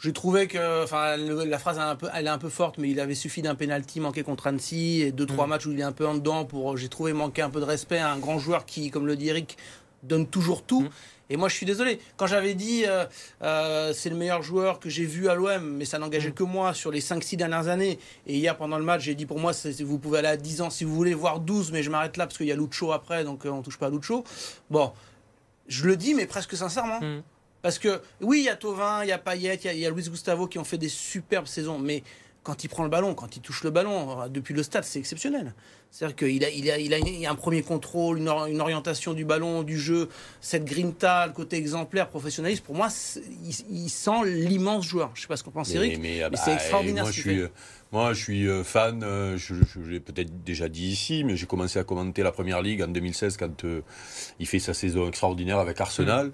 j'ai 0.00 0.12
trouvé 0.12 0.46
que, 0.46 0.82
enfin, 0.82 1.16
la 1.16 1.58
phrase 1.58 1.76
est 1.76 1.82
un 1.82 1.96
peu, 1.96 2.08
elle 2.14 2.26
est 2.26 2.30
un 2.30 2.38
peu 2.38 2.48
forte, 2.48 2.78
mais 2.78 2.90
il 2.90 3.00
avait 3.00 3.14
suffi 3.14 3.42
d'un 3.42 3.54
penalty 3.54 4.00
manqué 4.00 4.22
contre 4.22 4.46
Annecy 4.46 5.02
et 5.02 5.12
deux 5.12 5.26
trois 5.26 5.46
mm. 5.46 5.50
matchs 5.50 5.66
où 5.66 5.72
il 5.72 5.80
est 5.80 5.84
un 5.84 5.92
peu 5.92 6.06
en 6.06 6.14
dedans 6.14 6.44
pour, 6.46 6.76
j'ai 6.76 6.88
trouvé 6.88 7.12
manquer 7.12 7.42
un 7.42 7.50
peu 7.50 7.60
de 7.60 7.66
respect 7.66 7.98
à 7.98 8.10
un 8.10 8.18
grand 8.18 8.38
joueur 8.38 8.64
qui, 8.64 8.90
comme 8.90 9.06
le 9.06 9.16
dit 9.16 9.28
Eric, 9.28 9.58
donne 10.02 10.26
toujours 10.26 10.62
tout. 10.62 10.82
Mm. 10.82 10.90
Et 11.32 11.36
moi, 11.36 11.48
je 11.48 11.54
suis 11.54 11.66
désolé. 11.66 12.00
Quand 12.16 12.26
j'avais 12.26 12.54
dit 12.54 12.84
euh, 12.86 13.04
euh, 13.42 13.92
c'est 13.92 14.10
le 14.10 14.16
meilleur 14.16 14.42
joueur 14.42 14.80
que 14.80 14.88
j'ai 14.88 15.04
vu 15.04 15.28
à 15.28 15.34
l'OM, 15.34 15.62
mais 15.62 15.84
ça 15.84 15.98
n'engageait 15.98 16.30
mm. 16.30 16.34
que 16.34 16.42
moi 16.42 16.74
sur 16.74 16.90
les 16.90 17.00
5-6 17.00 17.36
dernières 17.36 17.68
années. 17.68 17.98
Et 18.26 18.36
hier, 18.36 18.56
pendant 18.56 18.78
le 18.78 18.84
match, 18.84 19.02
j'ai 19.02 19.14
dit 19.14 19.26
pour 19.26 19.38
moi, 19.38 19.52
vous 19.80 19.98
pouvez 19.98 20.18
aller 20.18 20.28
à 20.28 20.36
10 20.36 20.62
ans 20.62 20.70
si 20.70 20.84
vous 20.84 20.94
voulez, 20.94 21.14
voir 21.14 21.40
12, 21.40 21.72
mais 21.72 21.82
je 21.82 21.90
m'arrête 21.90 22.16
là 22.16 22.26
parce 22.26 22.38
qu'il 22.38 22.46
y 22.46 22.52
a 22.52 22.56
Lucho 22.56 22.92
après, 22.92 23.22
donc 23.22 23.46
euh, 23.46 23.50
on 23.50 23.62
touche 23.62 23.78
pas 23.78 23.86
à 23.86 23.90
Lucho. 23.90 24.24
Bon, 24.70 24.92
je 25.68 25.86
le 25.86 25.96
dis, 25.96 26.14
mais 26.14 26.26
presque 26.26 26.56
sincèrement. 26.56 27.00
Parce 27.62 27.78
que 27.78 28.00
oui, 28.20 28.40
il 28.40 28.44
y 28.44 28.48
a 28.48 28.56
Tovin, 28.56 29.04
il 29.04 29.08
y 29.08 29.12
a 29.12 29.18
Payet, 29.18 29.60
il 29.64 29.78
y, 29.78 29.86
a 29.86 29.90
Luis 29.90 30.08
Gustavo 30.08 30.46
qui 30.46 30.58
ont 30.58 30.64
fait 30.64 30.78
des 30.78 30.88
superbes 30.88 31.46
saisons, 31.46 31.78
mais 31.78 32.02
quand 32.42 32.64
il 32.64 32.68
prend 32.68 32.84
le 32.84 32.88
ballon, 32.88 33.14
quand 33.14 33.36
il 33.36 33.42
touche 33.42 33.64
le 33.64 33.70
ballon, 33.70 34.22
euh, 34.22 34.28
depuis 34.28 34.54
le 34.54 34.62
stade, 34.62 34.84
c'est 34.84 34.98
exceptionnel. 34.98 35.54
C'est-à-dire 35.90 36.16
qu'il 36.16 36.44
a, 36.44 36.50
il 36.50 36.70
a, 36.70 36.78
il 36.78 37.26
a, 37.26 37.30
un 37.30 37.34
premier 37.34 37.62
contrôle, 37.62 38.18
une, 38.18 38.28
orientation 38.28 39.12
du 39.12 39.24
ballon, 39.24 39.62
du 39.62 39.78
jeu, 39.78 40.08
cette 40.40 40.64
grinta, 40.64 41.26
le 41.26 41.32
côté 41.32 41.56
exemplaire, 41.56 42.08
professionnaliste. 42.08 42.64
Pour 42.64 42.76
moi, 42.76 42.88
il, 43.68 43.90
sent 43.90 44.24
l'immense 44.24 44.86
joueur. 44.86 45.10
Je 45.14 45.20
ne 45.20 45.22
sais 45.22 45.28
pas 45.28 45.36
ce 45.36 45.42
qu'on 45.42 45.50
pense, 45.50 45.74
Eric, 45.74 45.98
mais, 46.00 46.22
ah 46.22 46.30
c'est 46.34 46.46
bah, 46.46 46.54
extraordinaire 46.54 47.04
moi, 47.04 47.12
ce 47.12 47.16
je 47.16 47.20
suis, 47.20 47.42
Moi, 47.92 48.12
je 48.14 48.22
suis 48.22 48.46
euh, 48.46 48.62
fan, 48.62 49.02
euh, 49.02 49.36
je, 49.36 49.54
l'ai 49.80 50.00
peut-être 50.00 50.44
déjà 50.44 50.68
dit 50.68 50.86
ici, 50.86 51.24
mais 51.24 51.36
j'ai 51.36 51.46
commencé 51.46 51.78
à 51.78 51.84
commenter 51.84 52.22
la 52.22 52.32
Première 52.32 52.62
Ligue 52.62 52.82
en 52.82 52.88
2016 52.88 53.36
quand 53.36 53.66
il 54.38 54.46
fait 54.46 54.60
sa 54.60 54.72
saison 54.72 55.08
extraordinaire 55.08 55.58
avec 55.58 55.80
Arsenal. 55.80 56.28
Mmh. 56.28 56.32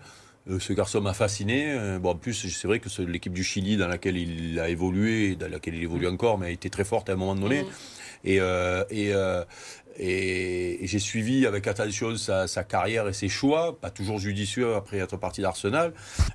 Euh, 0.48 0.60
ce 0.60 0.72
garçon 0.72 1.00
m'a 1.00 1.14
fasciné. 1.14 1.72
Euh, 1.72 1.98
bon, 1.98 2.10
en 2.10 2.14
plus, 2.14 2.48
c'est 2.48 2.68
vrai 2.68 2.78
que 2.78 3.02
l'équipe 3.02 3.32
du 3.32 3.42
Chili 3.42 3.76
dans 3.76 3.88
laquelle 3.88 4.16
il 4.16 4.58
a 4.60 4.68
évolué, 4.68 5.34
dans 5.34 5.50
laquelle 5.50 5.74
il 5.74 5.82
évolue 5.82 6.06
encore, 6.06 6.38
mais 6.38 6.46
a 6.46 6.50
été 6.50 6.70
très 6.70 6.84
forte 6.84 7.08
à 7.10 7.14
un 7.14 7.16
moment 7.16 7.34
donné. 7.34 7.62
Mmh. 7.62 7.66
Et, 8.26 8.38
euh, 8.40 8.84
et, 8.90 9.12
et, 9.98 10.86
j'ai 10.86 10.98
suivi 10.98 11.46
avec 11.46 11.66
attention 11.66 12.16
sa, 12.16 12.46
carrière 12.64 13.08
et 13.08 13.12
ses 13.12 13.28
choix, 13.28 13.78
pas 13.80 13.90
toujours 13.90 14.18
judicieux 14.18 14.74
après 14.74 14.98
être 14.98 15.16
parti 15.16 15.40
d'Arsenal. 15.40 15.92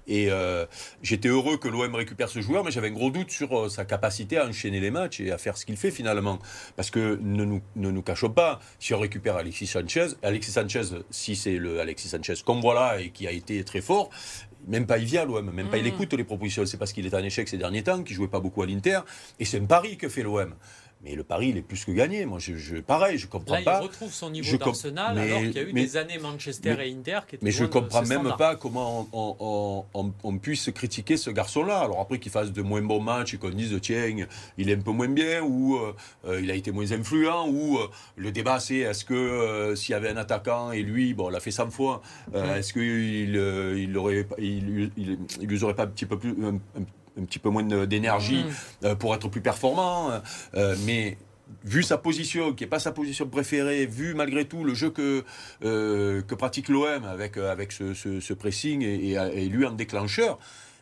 Et 0.08 0.32
euh, 0.32 0.66
j'étais 1.04 1.28
heureux 1.28 1.58
que 1.58 1.68
l'OM 1.68 1.94
récupère 1.94 2.30
ce 2.30 2.42
joueur, 2.42 2.64
mais 2.64 2.72
j'avais 2.72 2.88
un 2.88 2.94
gros 2.94 3.12
doute 3.12 3.30
sur 3.30 3.58
euh, 3.58 3.70
sa 3.70 3.86
capacité 3.86 4.38
à 4.38 4.48
enchaîner 4.48 4.80
les 4.80 4.92
matchs 4.92 5.20
et 5.20 5.32
à 5.32 5.38
faire 5.38 5.58
ce 5.58 5.66
qu'il 5.66 5.78
fait 5.78 5.92
finalement. 5.92 6.40
Parce 6.76 6.90
que 6.90 7.20
ne 7.22 7.44
nous, 7.44 7.62
ne 7.76 7.92
nous 7.92 8.02
cachons 8.02 8.30
pas, 8.30 8.60
si 8.80 8.94
on 8.94 9.00
récupère 9.00 9.36
Alexis 9.36 9.68
Sanchez, 9.68 10.08
Alexis 10.24 10.54
Sanchez, 10.54 11.04
si 11.10 11.36
c'est 11.36 11.58
le 11.58 11.82
Alexis 11.82 12.08
Sanchez 12.08 12.36
comme 12.46 12.62
voilà 12.62 13.02
et 13.02 13.10
qui 13.10 13.28
a 13.28 13.32
été 13.32 13.64
très 13.64 13.82
fort, 13.82 14.10
même 14.68 14.86
pas 14.86 14.98
il 14.98 15.06
vient 15.06 15.26
l'OM, 15.26 15.52
même 15.52 15.70
pas 15.70 15.78
il 15.78 15.84
mmh. 15.84 15.88
écoute 15.88 16.14
les 16.14 16.24
propositions. 16.24 16.66
C'est 16.66 16.78
parce 16.78 16.94
qu'il 16.94 17.06
est 17.06 17.14
en 17.14 17.24
échec 17.24 17.48
ces 17.48 17.58
derniers 17.58 17.84
temps, 17.84 18.04
qu'il 18.04 18.16
jouait 18.16 18.28
pas 18.28 18.40
beaucoup 18.40 18.62
à 18.62 18.66
l'Inter. 18.66 19.02
Et 19.40 19.46
c'est 19.46 19.60
un 19.60 19.66
pari 19.66 19.98
que 19.98 20.10
fait 20.10 20.24
l'OM. 20.24 20.54
Mais 21.04 21.16
le 21.16 21.24
pari, 21.24 21.50
il 21.50 21.58
est 21.58 21.64
plus 21.64 21.84
que 21.84 21.92
gagné. 21.92 22.26
Moi, 22.26 22.38
je, 22.38 22.56
je 22.56 22.78
pareil, 22.78 23.18
je 23.18 23.26
comprends 23.26 23.56
Là, 23.56 23.62
pas. 23.64 23.80
Il 23.82 23.88
retrouve 23.88 24.14
son 24.14 24.30
niveau 24.30 24.58
d'Arsenal 24.58 25.18
alors 25.18 25.40
qu'il 25.40 25.54
y 25.54 25.60
a 25.60 25.64
eu 25.64 25.74
des 25.74 25.98
années 25.98 26.20
Manchester 26.20 26.76
et 26.80 26.92
Inter 26.92 27.20
qui 27.28 27.36
étaient 27.36 27.46
Mais 27.46 27.52
je 27.52 27.66
comprends 27.66 28.04
même 28.04 28.36
pas 28.38 28.56
comment 28.56 29.08
on, 29.12 29.86
on, 29.94 30.14
on, 30.24 30.38
puisse 30.38 30.70
critiquer 30.72 31.18
ce 31.18 31.32
garçon-là. 31.32 31.80
Alors 31.80 32.00
après 32.02 32.20
qu'il 32.20 32.32
fasse 32.32 32.52
de 32.52 32.62
moins 32.62 32.84
bons 32.84 33.02
matchs 33.02 33.34
et 33.34 33.38
qu'on 33.38 33.50
dise 33.50 33.78
tiens, 33.82 34.28
il 34.58 34.70
est 34.70 34.76
un 34.76 34.82
peu 34.82 34.92
moins 34.92 35.08
bien 35.08 35.42
ou 35.42 35.76
euh, 35.76 36.40
il 36.42 36.52
a 36.52 36.56
été 36.56 36.72
moins 36.72 36.92
influent 36.92 37.48
ou 37.48 37.78
euh, 37.78 37.90
le 38.16 38.32
débat 38.32 38.60
c'est 38.60 38.78
est-ce 38.78 39.04
que 39.04 39.14
euh, 39.14 39.76
s'il 39.76 39.94
y 39.94 39.96
avait 39.96 40.10
un 40.10 40.18
attaquant 40.18 40.72
et 40.72 40.84
lui, 40.84 41.16
bon, 41.16 41.26
on 41.26 41.30
l'a 41.30 41.40
fait 41.40 41.52
100 41.52 41.72
fois, 41.72 42.02
est-ce 42.34 42.74
qu'il 42.74 43.36
il 43.36 43.98
aurait, 43.98 44.28
il, 44.38 44.92
il, 44.98 45.20
il, 45.40 45.48
lui 45.48 45.64
aurait 45.64 45.74
pas 45.74 45.84
un 45.84 45.88
petit 45.88 46.06
peu 46.06 46.18
plus 46.20 46.36
un 46.44 46.60
petit 47.26 47.40
peu 47.40 47.50
moins 47.50 47.64
d'énergie 47.86 48.44
mm. 48.44 48.86
euh, 48.86 48.96
pour 48.96 49.14
être 49.16 49.28
plus 49.30 49.42
performant. 49.42 50.22
Euh, 50.56 50.76
mais 50.86 51.18
vu 51.64 51.84
sa 51.84 51.98
position, 51.98 52.54
qui 52.54 52.64
n'est 52.64 52.70
pas 52.70 52.80
sa 52.80 52.92
position 52.92 53.28
préférée, 53.28 53.86
vu 53.86 54.14
malgré 54.14 54.46
tout 54.46 54.64
le 54.64 54.74
jeu 54.74 54.90
que, 54.90 55.24
euh, 55.64 56.22
que 56.22 56.36
pratique 56.36 56.70
l'OM 56.70 57.04
avec, 57.04 57.38
avec 57.38 57.72
ce, 57.72 57.94
ce, 57.94 58.34
pressing 58.34 58.82
et, 58.82 59.12
et, 59.12 59.50
lui 59.50 59.66
en 59.66 59.72
déclencheur, 59.72 60.40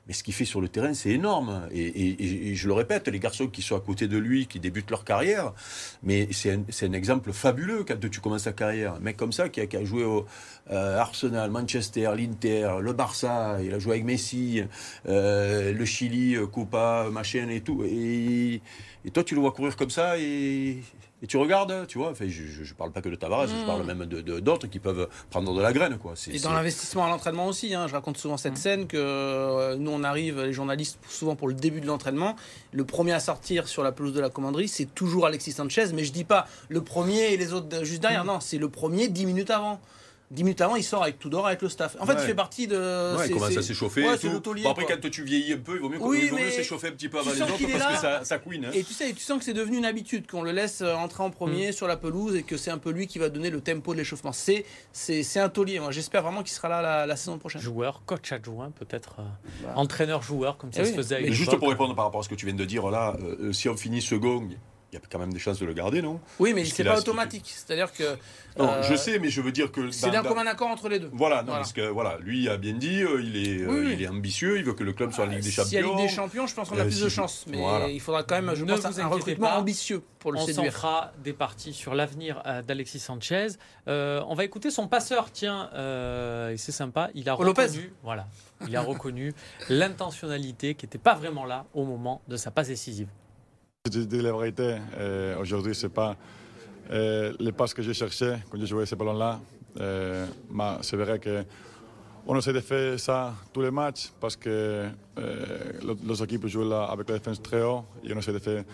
Mais 0.10 0.16
ce 0.16 0.24
qu'il 0.24 0.34
fait 0.34 0.44
sur 0.44 0.60
le 0.60 0.68
terrain, 0.68 0.96
c'est 0.96 1.12
énorme. 1.12 1.68
Et, 1.72 2.56
je 2.56 2.68
le 2.68 2.74
répète, 2.74 3.08
les 3.10 3.20
garçons 3.20 3.48
qui 3.48 3.62
sont 3.62 3.76
à 3.76 3.80
côté 3.80 4.08
de 4.08 4.18
lui, 4.18 4.48
qui 4.48 4.60
débutent 4.60 4.90
leur 4.90 5.06
carrière, 5.06 5.54
mais 6.02 6.28
c'est 6.32 6.58
un, 6.82 6.94
exemple 6.94 7.32
fabuleux 7.32 7.86
quand 7.88 8.10
tu 8.10 8.20
commences 8.20 8.46
ta 8.46 8.52
carrière. 8.52 8.96
Un 8.96 9.02
mec 9.02 9.18
comme 9.18 9.32
ça 9.32 9.50
qui 9.50 9.62
a, 9.62 9.86
joué 9.86 10.04
au 10.04 10.26
euh, 10.72 10.98
Arsenal, 10.98 11.52
Manchester, 11.52 12.12
l'Inter, 12.18 12.78
le 12.82 12.92
Barça, 12.92 13.60
il 13.64 13.72
a 13.72 13.78
joué 13.78 13.94
avec 13.94 14.04
Messi, 14.04 14.64
euh, 15.08 15.74
le 15.74 15.86
Chili, 15.86 16.36
euh, 16.36 16.48
Copa, 16.48 17.08
machin 17.12 17.48
et 17.50 17.62
tout. 17.62 17.84
Et, 17.84 18.62
et 19.06 19.12
toi, 19.12 19.24
tu 19.24 19.36
le 19.36 19.42
vois 19.42 19.52
courir 19.52 19.76
comme 19.76 19.92
ça 19.92 20.18
et 20.18 20.80
et 21.22 21.28
tu 21.28 21.38
regardes, 21.38 21.86
tu 21.88 21.98
vois, 21.98 22.12
enfin, 22.12 22.26
je 22.28 22.42
ne 22.42 22.74
parle 22.78 22.92
pas 22.92 23.02
que 23.02 23.10
de 23.10 23.16
Tavares, 23.16 23.48
je 23.48 23.66
parle 23.66 23.84
mm. 23.84 23.94
même 23.94 24.06
d'autres 24.06 24.68
qui 24.68 24.80
peuvent 24.80 25.10
prendre 25.30 25.54
de 25.54 25.62
la 25.62 25.74
graine. 25.74 25.98
Quoi. 25.98 26.14
Et 26.32 26.40
dans 26.40 26.54
l'investissement 26.54 27.06
à 27.06 27.10
l'entraînement 27.10 27.48
aussi, 27.48 27.74
hein, 27.74 27.88
je 27.88 27.94
raconte 27.94 28.18
souvent 28.18 28.38
cette 28.38 28.54
mm. 28.54 28.58
scène 28.58 28.88
que 28.88 28.98
euh, 28.98 29.76
nous 29.76 29.92
on 29.92 30.04
arrive, 30.04 30.42
les 30.42 30.54
journalistes, 30.54 30.98
souvent 31.10 31.36
pour 31.36 31.48
le 31.48 31.54
début 31.54 31.82
de 31.82 31.88
l'entraînement, 31.88 32.36
le 32.72 32.86
premier 32.86 33.12
à 33.12 33.20
sortir 33.20 33.68
sur 33.68 33.84
la 33.84 33.92
pelouse 33.92 34.14
de 34.14 34.22
la 34.22 34.30
commanderie, 34.30 34.68
c'est 34.68 34.86
toujours 34.86 35.26
Alexis 35.26 35.52
Sanchez, 35.52 35.88
mais 35.94 36.06
je 36.06 36.14
dis 36.14 36.24
pas 36.24 36.48
le 36.70 36.82
premier 36.82 37.34
et 37.34 37.38
les 37.38 37.54
autres 37.54 37.84
juste 37.84 38.02
derrière, 38.02 38.24
mm. 38.24 38.28
non, 38.28 38.40
c'est 38.40 38.58
le 38.58 38.70
premier 38.70 39.10
dix 39.10 39.26
minutes 39.26 39.50
avant. 39.50 39.82
10 40.32 40.44
minutes 40.44 40.62
avant, 40.62 40.76
il 40.76 40.84
sort 40.84 41.02
avec 41.02 41.18
Tudor, 41.18 41.48
avec 41.48 41.62
le 41.62 41.70
staff. 41.70 41.98
En 42.00 42.06
fait, 42.06 42.14
il 42.14 42.20
fait 42.20 42.36
partie 42.36 42.68
de. 42.68 43.18
Ouais, 43.18 43.28
il 43.28 43.34
commence 43.34 43.58
à 43.58 43.62
s'échauffer. 43.64 44.08
Ouais, 44.08 44.18
bon, 44.18 44.70
après, 44.70 44.86
quand 44.86 45.10
tu 45.10 45.24
vieillis 45.24 45.54
un 45.54 45.58
peu, 45.58 45.76
il 45.76 45.82
vaut 45.82 45.90
mieux, 45.90 45.98
oui, 46.02 46.30
s'échauffer 46.52 46.90
un 46.90 46.92
petit 46.92 47.10
peu 47.10 47.20
avant 47.20 47.32
les 47.32 47.42
autres 47.42 47.58
parce 47.72 47.96
que 47.96 48.02
ça, 48.02 48.24
ça 48.24 48.38
couine. 48.38 48.66
Hein. 48.66 48.72
Et 48.74 48.84
tu 48.84 48.94
sais, 48.94 49.12
tu 49.14 49.22
sens 49.22 49.40
que 49.40 49.44
c'est 49.44 49.54
devenu 49.54 49.78
une 49.78 49.86
habitude, 49.86 50.28
qu'on 50.28 50.44
le 50.44 50.52
laisse 50.52 50.82
euh, 50.82 50.94
entrer 50.94 51.24
en 51.24 51.32
premier 51.32 51.70
mm. 51.70 51.74
sur 51.74 51.88
la 51.88 51.98
pelouse 51.98 52.36
et 52.36 52.44
que 52.44 52.58
c'est 52.58 52.72
un 52.72 52.78
peu 52.78 52.92
lui 52.92 53.08
qui 53.08 53.18
va 53.18 53.30
donner 53.30 53.50
le 53.50 53.62
tempo 53.62 53.94
de 53.94 53.98
l'échauffement. 53.98 54.32
C'est 54.32 54.66
un 55.38 55.50
taulier. 55.50 55.80
Moi, 55.80 55.92
j'espère 55.92 56.22
vraiment 56.22 56.44
qu'il 56.44 56.54
sera 56.54 56.70
là 56.70 57.06
la, 57.08 57.16
saison 57.16 57.40
prochaine. 57.40 57.62
Joueur, 57.62 58.04
coach 58.06 58.32
adjoint, 58.32 58.72
peut-être 58.72 59.16
euh, 59.20 59.24
bah. 59.64 59.74
entraîneur-joueur, 59.76 60.58
comme 60.58 60.72
ça 60.72 60.82
eh 60.84 60.86
se 60.86 60.94
faisait 60.94 61.16
avec 61.16 61.34
Juste 61.34 61.56
pour 61.58 61.70
répondre 61.70 61.96
par 61.96 62.06
rapport 62.06 62.22
à 62.22 62.24
ce 62.24 62.30
que 62.30 62.36
tu 62.36 62.46
viens 62.46 62.56
de 62.56 62.66
dire 62.66 62.90
là, 62.90 63.18
euh, 63.22 63.52
si 63.52 63.68
on 63.68 63.76
finit 63.76 64.02
second, 64.02 64.48
il 64.92 64.96
y 64.96 64.98
a 64.98 65.02
quand 65.10 65.20
même 65.20 65.32
des 65.32 65.40
chances 65.40 65.60
de 65.60 65.66
le 65.66 65.74
garder, 65.74 66.02
non? 66.02 66.20
Oui, 66.40 66.54
mais 66.54 66.66
c'est 66.66 66.84
pas 66.84 66.98
automatique. 66.98 67.46
C'est-à-dire 67.46 67.94
que. 67.94 68.18
Non, 68.58 68.82
je 68.82 68.94
euh, 68.94 68.98
sais, 68.98 69.20
mais 69.20 69.30
je 69.30 69.42
veux 69.42 69.52
dire 69.52 69.72
que. 69.72 69.92
C'est 69.92 70.10
d'un 70.10 70.24
commun 70.24 70.48
accord 70.48 70.70
entre 70.70 70.90
les 70.90 71.00
deux. 71.00 71.10
Voilà, 71.14 71.44
non, 71.44 71.54
parce 71.54 71.74
que 71.74 71.88
voilà, 71.88 72.18
lui 72.20 72.50
a 72.50 72.58
bien 72.58 72.74
dit, 72.74 73.04
euh, 73.04 73.22
il, 73.22 73.38
est, 73.38 73.62
euh, 73.62 73.94
il 73.94 74.02
est 74.02 74.08
ambitieux, 74.08 74.58
il 74.58 74.64
veut 74.64 74.74
que 74.74 74.84
le 74.84 74.94
club 74.94 75.12
soit 75.12 75.26
en 75.26 75.28
Ligue 75.28 75.44
des 75.44 75.52
Champions. 75.52 75.70
Si 75.70 75.76
y 75.76 75.78
a 75.78 75.82
Ligue 75.82 75.98
des 75.98 76.08
Champions, 76.08 76.48
je 76.48 76.56
pense 76.56 76.70
qu'on 76.70 76.80
a 76.80 76.86
plus 76.86 77.02
de 77.02 77.10
chances. 77.10 77.46
Mais 77.48 77.94
il 77.94 78.00
faudra 78.00 78.24
quand 78.24 78.42
même, 78.42 78.56
je 78.56 78.66
pense, 78.66 79.00
un 79.00 79.08
recrutement 79.08 79.50
ambitieux 79.50 80.02
pour 80.18 80.32
le 80.32 80.40
on 80.40 80.46
séduire. 80.46 80.66
On 80.68 80.72
fera 80.72 81.12
des 81.24 81.34
parties 81.34 81.74
sur 81.74 81.94
l'avenir 81.94 82.42
d'Alexis 82.68 83.00
Sanchez. 83.00 83.48
on 83.88 84.34
va 84.36 84.44
écouter 84.44 84.72
son 84.72 84.88
passeur, 84.88 85.32
tiens, 85.32 85.70
et 86.52 86.58
c'est 86.58 86.72
sympa. 86.72 87.10
Il 87.14 87.30
a 87.30 87.34
reconnu, 87.36 87.94
voilà, 88.04 88.28
il 88.68 88.76
a 88.76 88.82
reconnu 88.82 89.34
l'intentionnalité 89.70 90.74
qui 90.74 90.86
n'était 90.86 90.98
pas 90.98 91.14
vraiment 91.14 91.46
là 91.46 91.66
au 91.76 91.86
moment 91.86 92.22
de 92.28 92.38
sa 92.38 92.50
passe 92.50 92.70
décisive. 92.70 93.08
Je 93.86 94.00
dis 94.02 94.22
la 94.22 94.34
vérité, 94.34 94.76
euh, 94.98 95.40
aujourd'hui, 95.40 95.74
ce 95.74 95.88
n'est 95.88 95.94
pas 95.94 96.18
euh, 96.92 97.52
passes 97.58 97.74
que 97.74 97.82
j'ai 97.82 97.94
cherché 97.94 98.36
quand 98.50 98.60
je 98.60 98.66
jouais 98.66 98.86
ce 98.86 98.94
ballon-là. 98.94 99.40
Euh, 99.80 100.26
c'est 100.82 100.98
vrai 100.98 101.18
qu'on 101.18 102.36
essaie 102.38 102.52
de 102.52 102.60
faire 102.60 103.00
ça 103.00 103.34
tous 103.54 103.62
les 103.62 103.72
matchs 103.72 104.12
parce 104.20 104.36
que 104.36 104.90
les 105.16 106.24
équipes 106.24 106.46
jouent 106.48 106.74
avec 106.74 107.08
la 107.08 107.20
défense 107.20 107.42
très 107.42 107.62
haut 107.62 107.86
et 108.04 108.14
on 108.14 108.18
essaie 108.20 108.34
de 108.34 108.40
faire 108.40 108.66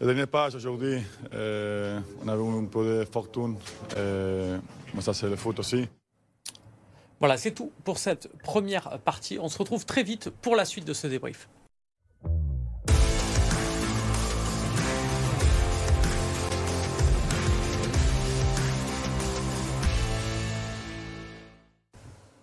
le 0.00 0.06
dernier 0.06 0.26
pas 0.26 0.54
aujourd'hui. 0.54 1.02
on 1.32 2.28
avait 2.28 2.48
un 2.48 2.64
peu 2.66 3.00
de 3.00 3.04
fortune, 3.10 3.56
mais 4.94 5.00
ça, 5.00 5.14
c'est 5.14 5.28
le 5.28 5.34
foot 5.34 5.58
aussi. 5.58 5.88
Voilà, 7.18 7.36
c'est 7.36 7.50
tout 7.50 7.72
pour 7.82 7.98
cette 7.98 8.28
première 8.44 9.00
partie. 9.00 9.36
On 9.40 9.48
se 9.48 9.58
retrouve 9.58 9.84
très 9.84 10.04
vite 10.04 10.30
pour 10.30 10.54
la 10.54 10.64
suite 10.64 10.84
de 10.84 10.92
ce 10.92 11.08
débrief. 11.08 11.48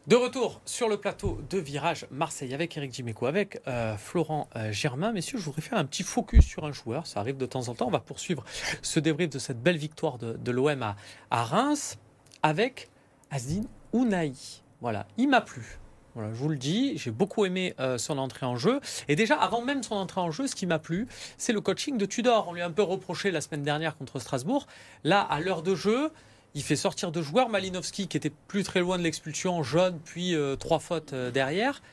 De 0.07 0.15
retour 0.15 0.61
sur 0.65 0.87
le 0.87 0.97
plateau 0.97 1.39
de 1.49 1.57
Virage 1.57 2.05
Marseille 2.11 2.53
avec 2.53 2.77
Eric 2.77 2.91
Dimeco, 2.91 3.25
avec 3.25 3.59
euh, 3.67 3.97
Florent 3.97 4.47
euh, 4.55 4.71
Germain. 4.71 5.11
Messieurs, 5.11 5.39
je 5.39 5.43
voudrais 5.43 5.63
faire 5.63 5.79
un 5.79 5.85
petit 5.85 6.03
focus 6.03 6.45
sur 6.45 6.63
un 6.63 6.71
joueur. 6.71 7.07
Ça 7.07 7.21
arrive 7.21 7.37
de 7.37 7.45
temps 7.47 7.69
en 7.69 7.73
temps. 7.73 7.87
On 7.87 7.91
va 7.91 8.01
poursuivre 8.01 8.45
ce 8.83 8.99
débrief 8.99 9.31
de 9.31 9.39
cette 9.39 9.63
belle 9.63 9.77
victoire 9.77 10.19
de, 10.19 10.51
l'OM 10.51 10.93
à, 11.31 11.43
Reims 11.43 11.97
avec 12.43 12.89
Asdin 13.31 13.63
Ounaï. 13.93 14.35
Voilà, 14.79 15.07
il 15.17 15.27
m'a 15.27 15.41
plu. 15.41 15.79
Voilà, 16.13 16.31
je 16.31 16.37
vous 16.37 16.49
le 16.49 16.57
dis, 16.57 16.99
j'ai 16.99 17.09
beaucoup 17.09 17.43
aimé 17.43 17.73
euh, 17.79 17.97
son 17.97 18.19
entrée 18.19 18.45
en 18.45 18.57
jeu. 18.57 18.81
Et 19.07 19.15
déjà, 19.15 19.35
avant 19.37 19.63
même 19.63 19.81
son 19.81 19.95
entrée 19.95 20.21
en 20.21 20.29
jeu, 20.29 20.45
ce 20.45 20.53
qui 20.53 20.67
m'a 20.67 20.77
plu, 20.77 21.07
c'est 21.39 21.51
le 21.51 21.61
coaching 21.61 21.97
de 21.97 22.05
Tudor. 22.05 22.47
On 22.47 22.53
lui 22.53 22.61
a 22.61 22.67
un 22.67 22.71
peu 22.71 22.83
reproché 22.83 23.31
la 23.31 23.41
semaine 23.41 23.63
dernière 23.63 23.97
contre 23.97 24.19
Strasbourg. 24.19 24.67
Là, 25.03 25.21
à 25.21 25.39
l'heure 25.39 25.63
de 25.63 25.73
jeu, 25.73 26.11
il 26.55 26.63
fait 26.63 26.77
sortir 26.77 27.11
deux 27.11 27.21
joueurs. 27.21 27.49
Malinowski, 27.49 28.07
qui 28.07 28.17
était 28.17 28.31
plus 28.47 28.63
très 28.63 28.79
loin 28.79 28.97
de 28.97 29.03
l'expulsion, 29.03 29.61
jaune, 29.61 29.99
puis 30.03 30.33
euh, 30.33 30.55
trois 30.55 30.79
fautes 30.79 31.13
euh, 31.13 31.29
derrière. 31.29 31.83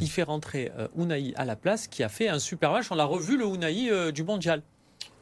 Il 0.00 0.10
fait 0.10 0.24
rentrer 0.24 0.70
euh, 0.76 0.88
Unai 0.98 1.32
à 1.36 1.44
la 1.44 1.56
place, 1.56 1.86
qui 1.86 2.02
a 2.02 2.08
fait 2.08 2.28
un 2.28 2.40
super 2.40 2.72
match. 2.72 2.86
On 2.90 2.96
l'a 2.96 3.04
revu, 3.04 3.38
le 3.38 3.46
Unai 3.46 4.12
du 4.12 4.24
mondial. 4.24 4.62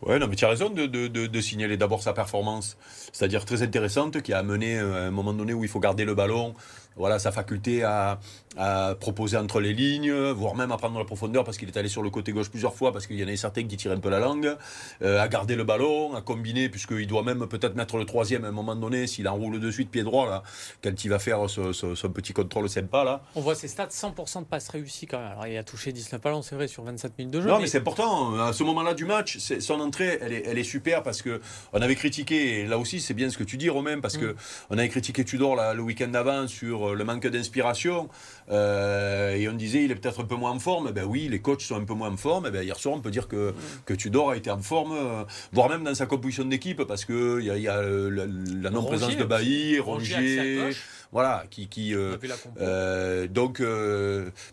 Ouais, 0.02 0.18
non, 0.18 0.26
mais 0.28 0.36
tu 0.36 0.44
as 0.44 0.48
raison 0.48 0.70
de, 0.70 0.86
de 0.86 1.40
signaler 1.40 1.76
d'abord 1.76 2.02
sa 2.02 2.12
performance, 2.12 2.76
c'est-à-dire 3.12 3.44
très 3.44 3.62
intéressante, 3.62 4.20
qui 4.20 4.32
a 4.32 4.38
amené 4.38 4.78
à 4.78 5.04
un 5.04 5.10
moment 5.10 5.32
donné 5.32 5.54
où 5.54 5.64
il 5.64 5.70
faut 5.70 5.80
garder 5.80 6.04
le 6.04 6.14
ballon, 6.14 6.54
voilà, 6.96 7.18
sa 7.18 7.32
faculté 7.32 7.82
à, 7.82 8.18
à, 8.56 8.94
proposer 8.98 9.36
entre 9.36 9.60
les 9.60 9.72
lignes, 9.72 10.12
voire 10.32 10.54
même 10.54 10.72
à 10.72 10.76
prendre 10.76 10.98
la 10.98 11.04
profondeur 11.04 11.44
parce 11.44 11.58
qu'il 11.58 11.68
est 11.68 11.76
allé 11.76 11.88
sur 11.88 12.02
le 12.02 12.10
côté 12.10 12.32
gauche 12.32 12.50
plusieurs 12.50 12.74
fois, 12.74 12.92
parce 12.92 13.06
qu'il 13.06 13.18
y 13.18 13.24
en 13.24 13.28
a 13.28 13.36
certains 13.36 13.64
qui 13.64 13.76
tirent 13.76 13.92
un 13.92 14.00
peu 14.00 14.08
la 14.08 14.18
langue, 14.18 14.56
euh, 15.02 15.20
à 15.20 15.28
garder 15.28 15.56
le 15.56 15.64
ballon, 15.64 16.14
à 16.14 16.22
combiner, 16.22 16.68
puisqu'il 16.68 17.06
doit 17.06 17.22
même 17.22 17.46
peut-être 17.46 17.74
mettre 17.74 17.96
le 17.96 18.04
troisième 18.04 18.44
à 18.44 18.48
un 18.48 18.52
moment 18.52 18.74
donné, 18.74 19.06
s'il 19.06 19.28
enroule 19.28 19.60
de 19.60 19.70
suite 19.70 19.90
pied 19.90 20.02
droit, 20.02 20.28
là, 20.28 20.42
quand 20.82 21.04
il 21.04 21.08
va 21.08 21.18
faire 21.18 21.48
son, 21.48 21.72
petit 22.10 22.32
contrôle 22.32 22.68
sympa. 22.68 23.04
Là. 23.04 23.22
On 23.34 23.40
voit 23.40 23.54
ses 23.54 23.68
stats, 23.68 23.88
100% 23.88 24.40
de 24.40 24.44
passes 24.44 24.68
réussies 24.68 25.06
quand 25.06 25.18
même. 25.18 25.32
Alors 25.32 25.46
il 25.46 25.56
a 25.56 25.64
touché 25.64 25.92
19 25.92 26.20
ballons, 26.20 26.42
c'est 26.42 26.54
vrai, 26.54 26.68
sur 26.68 26.82
27 26.84 27.18
minutes 27.18 27.34
de 27.34 27.40
jeu. 27.40 27.48
Non, 27.48 27.58
mais, 27.58 27.66
c'est 27.66 27.78
important. 27.78 28.38
À 28.38 28.52
ce 28.52 28.64
moment-là 28.64 28.94
du 28.94 29.04
match, 29.04 29.38
son 29.38 29.80
entrée, 29.80 30.18
elle 30.22 30.32
est, 30.32 30.44
elle 30.46 30.58
est 30.58 30.64
super 30.64 31.02
parce 31.02 31.22
que 31.22 31.40
on 31.72 31.82
avait 31.82 31.94
critiqué, 31.94 32.60
et 32.60 32.66
là 32.66 32.78
aussi 32.78 33.00
c'est 33.00 33.14
bien 33.14 33.28
ce 33.30 33.36
que 33.36 33.44
tu 33.44 33.56
dis, 33.56 33.68
Romain, 33.68 34.00
parce 34.00 34.16
mm. 34.16 34.20
que 34.20 34.36
on 34.70 34.78
avait 34.78 34.88
critiqué 34.88 35.24
Tudor 35.24 35.56
là, 35.56 35.74
le 35.74 35.82
week-end 35.82 36.08
d'avant 36.08 36.48
sur 36.48 36.85
euh, 36.86 36.94
le 36.94 37.04
manque 37.04 37.26
d'inspiration. 37.26 38.08
Euh, 38.50 39.34
et 39.34 39.48
on 39.48 39.52
disait, 39.52 39.84
il 39.84 39.90
est 39.90 39.94
peut-être 39.94 40.22
un 40.22 40.26
peu 40.26 40.36
moins 40.36 40.52
en 40.52 40.58
forme. 40.58 40.90
Ben 40.92 41.04
oui, 41.04 41.28
les 41.28 41.40
coachs 41.40 41.62
sont 41.62 41.76
un 41.76 41.84
peu 41.84 41.94
moins 41.94 42.10
en 42.10 42.16
forme. 42.16 42.50
ben 42.50 42.62
hier 42.62 42.78
soir, 42.78 42.94
on 42.94 43.00
peut 43.00 43.10
dire 43.10 43.28
que, 43.28 43.54
que 43.84 43.94
Tudor 43.94 44.30
a 44.30 44.36
été 44.36 44.50
en 44.50 44.58
forme, 44.58 44.92
euh, 44.92 45.24
voire 45.52 45.68
même 45.68 45.84
dans 45.84 45.94
sa 45.94 46.06
composition 46.06 46.44
d'équipe, 46.44 46.82
parce 46.84 47.04
qu'il 47.04 47.42
y 47.42 47.50
a, 47.50 47.56
y 47.56 47.68
a 47.68 47.82
la, 47.82 48.70
non-présence 48.70 49.16
de 49.16 49.24
Bailly, 49.24 49.78
Rongier, 49.78 50.70
voilà, 51.12 51.44
qui. 51.50 51.68
qui 51.68 51.94
donc, 53.30 53.62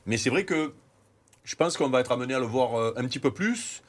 mais 0.05 0.17
c'est 0.17 0.29
vrai 0.29 0.45
que 0.45 0.73
je 1.43 1.55
pense 1.55 1.77
qu'on 1.77 1.89
va 1.89 1.99
être 1.99 2.11
amené 2.11 2.33
à 2.33 2.39
le 2.39 2.45
voir 2.45 2.93
un 2.95 3.05
petit 3.05 3.19
peu 3.19 3.31
plus 3.31 3.83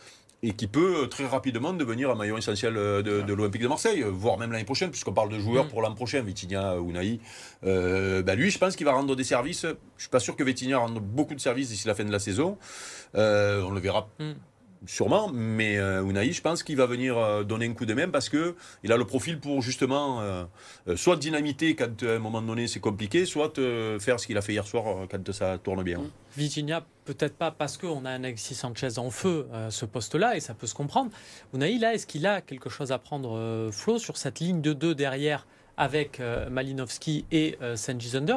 et 0.44 0.52
qui 0.52 0.66
peut 0.66 1.04
euh, 1.04 1.06
très 1.06 1.26
rapidement 1.26 1.72
devenir 1.72 2.10
un 2.10 2.14
maillon 2.14 2.36
essentiel 2.36 2.76
euh, 2.76 3.02
de, 3.02 3.32
l'Olympique 3.32 3.62
de 3.62 3.68
Marseille, 3.68 4.02
euh, 4.02 4.10
voire 4.10 4.36
même 4.38 4.52
l'année 4.52 4.64
prochaine, 4.64 4.90
puisqu'on 4.90 5.14
parle 5.14 5.30
de 5.30 5.38
joueurs 5.38 5.64
mm. 5.64 5.68
pour 5.68 5.80
l'an 5.80 5.94
prochain, 5.94 6.20
Vitinha 6.20 6.76
ou 6.76 6.92
Naï. 6.92 7.18
Bah, 7.62 8.34
lui, 8.34 8.50
je 8.50 8.58
pense 8.58 8.76
qu'il 8.76 8.84
va 8.84 8.92
rendre 8.92 9.16
des 9.16 9.24
services. 9.24 9.62
Je 9.62 9.68
ne 9.68 9.74
suis 9.98 10.10
pas 10.10 10.20
sûr 10.20 10.36
que 10.36 10.44
Vitinha 10.44 10.78
rende 10.78 10.98
beaucoup 10.98 11.34
de 11.34 11.40
services 11.40 11.70
d'ici 11.70 11.88
la 11.88 11.94
fin 11.94 12.04
de 12.04 12.12
la 12.12 12.18
saison. 12.18 12.58
on 13.14 13.70
le 13.70 13.80
verra. 13.80 14.08
Mm 14.18 14.32
sûrement, 14.86 15.30
mais 15.32 15.78
euh, 15.78 16.04
Unai, 16.04 16.32
je 16.32 16.40
pense 16.40 16.62
qu'il 16.62 16.76
va 16.76 16.86
venir 16.86 17.16
euh, 17.16 17.44
donner 17.44 17.66
un 17.66 17.72
coup 17.74 17.86
de 17.86 17.94
main 17.94 18.08
parce 18.08 18.28
que 18.28 18.54
il 18.82 18.92
a 18.92 18.96
le 18.96 19.04
profil 19.04 19.38
pour 19.40 19.62
justement 19.62 20.20
euh, 20.20 20.44
soit 20.96 21.16
dynamiter 21.16 21.74
quand 21.74 22.02
à 22.02 22.12
un 22.12 22.18
moment 22.18 22.42
donné 22.42 22.66
c'est 22.66 22.80
compliqué, 22.80 23.26
soit 23.26 23.54
faire 24.00 24.20
ce 24.20 24.26
qu'il 24.26 24.36
a 24.36 24.42
fait 24.42 24.52
hier 24.52 24.66
soir 24.66 25.06
quand 25.10 25.32
ça 25.32 25.58
tourne 25.58 25.82
bien. 25.82 25.98
Mmh. 25.98 26.10
Virginia, 26.36 26.86
peut-être 27.04 27.36
pas 27.36 27.50
parce 27.50 27.76
qu'on 27.76 28.04
a 28.04 28.10
un 28.10 28.24
Alexis 28.24 28.54
Sanchez 28.54 28.98
en 28.98 29.10
feu 29.10 29.46
ce 29.70 29.84
poste-là 29.84 30.36
et 30.36 30.40
ça 30.40 30.54
peut 30.54 30.66
se 30.66 30.74
comprendre. 30.74 31.10
Unai, 31.52 31.78
là, 31.78 31.94
est-ce 31.94 32.06
qu'il 32.06 32.26
a 32.26 32.40
quelque 32.40 32.70
chose 32.70 32.92
à 32.92 32.98
prendre 32.98 33.70
Flo 33.72 33.98
sur 33.98 34.16
cette 34.16 34.40
ligne 34.40 34.60
de 34.60 34.72
deux 34.72 34.94
derrière 34.94 35.46
avec 35.76 36.20
Malinowski 36.50 37.24
et 37.30 37.58
Sanji 37.76 38.10
Zunder 38.10 38.36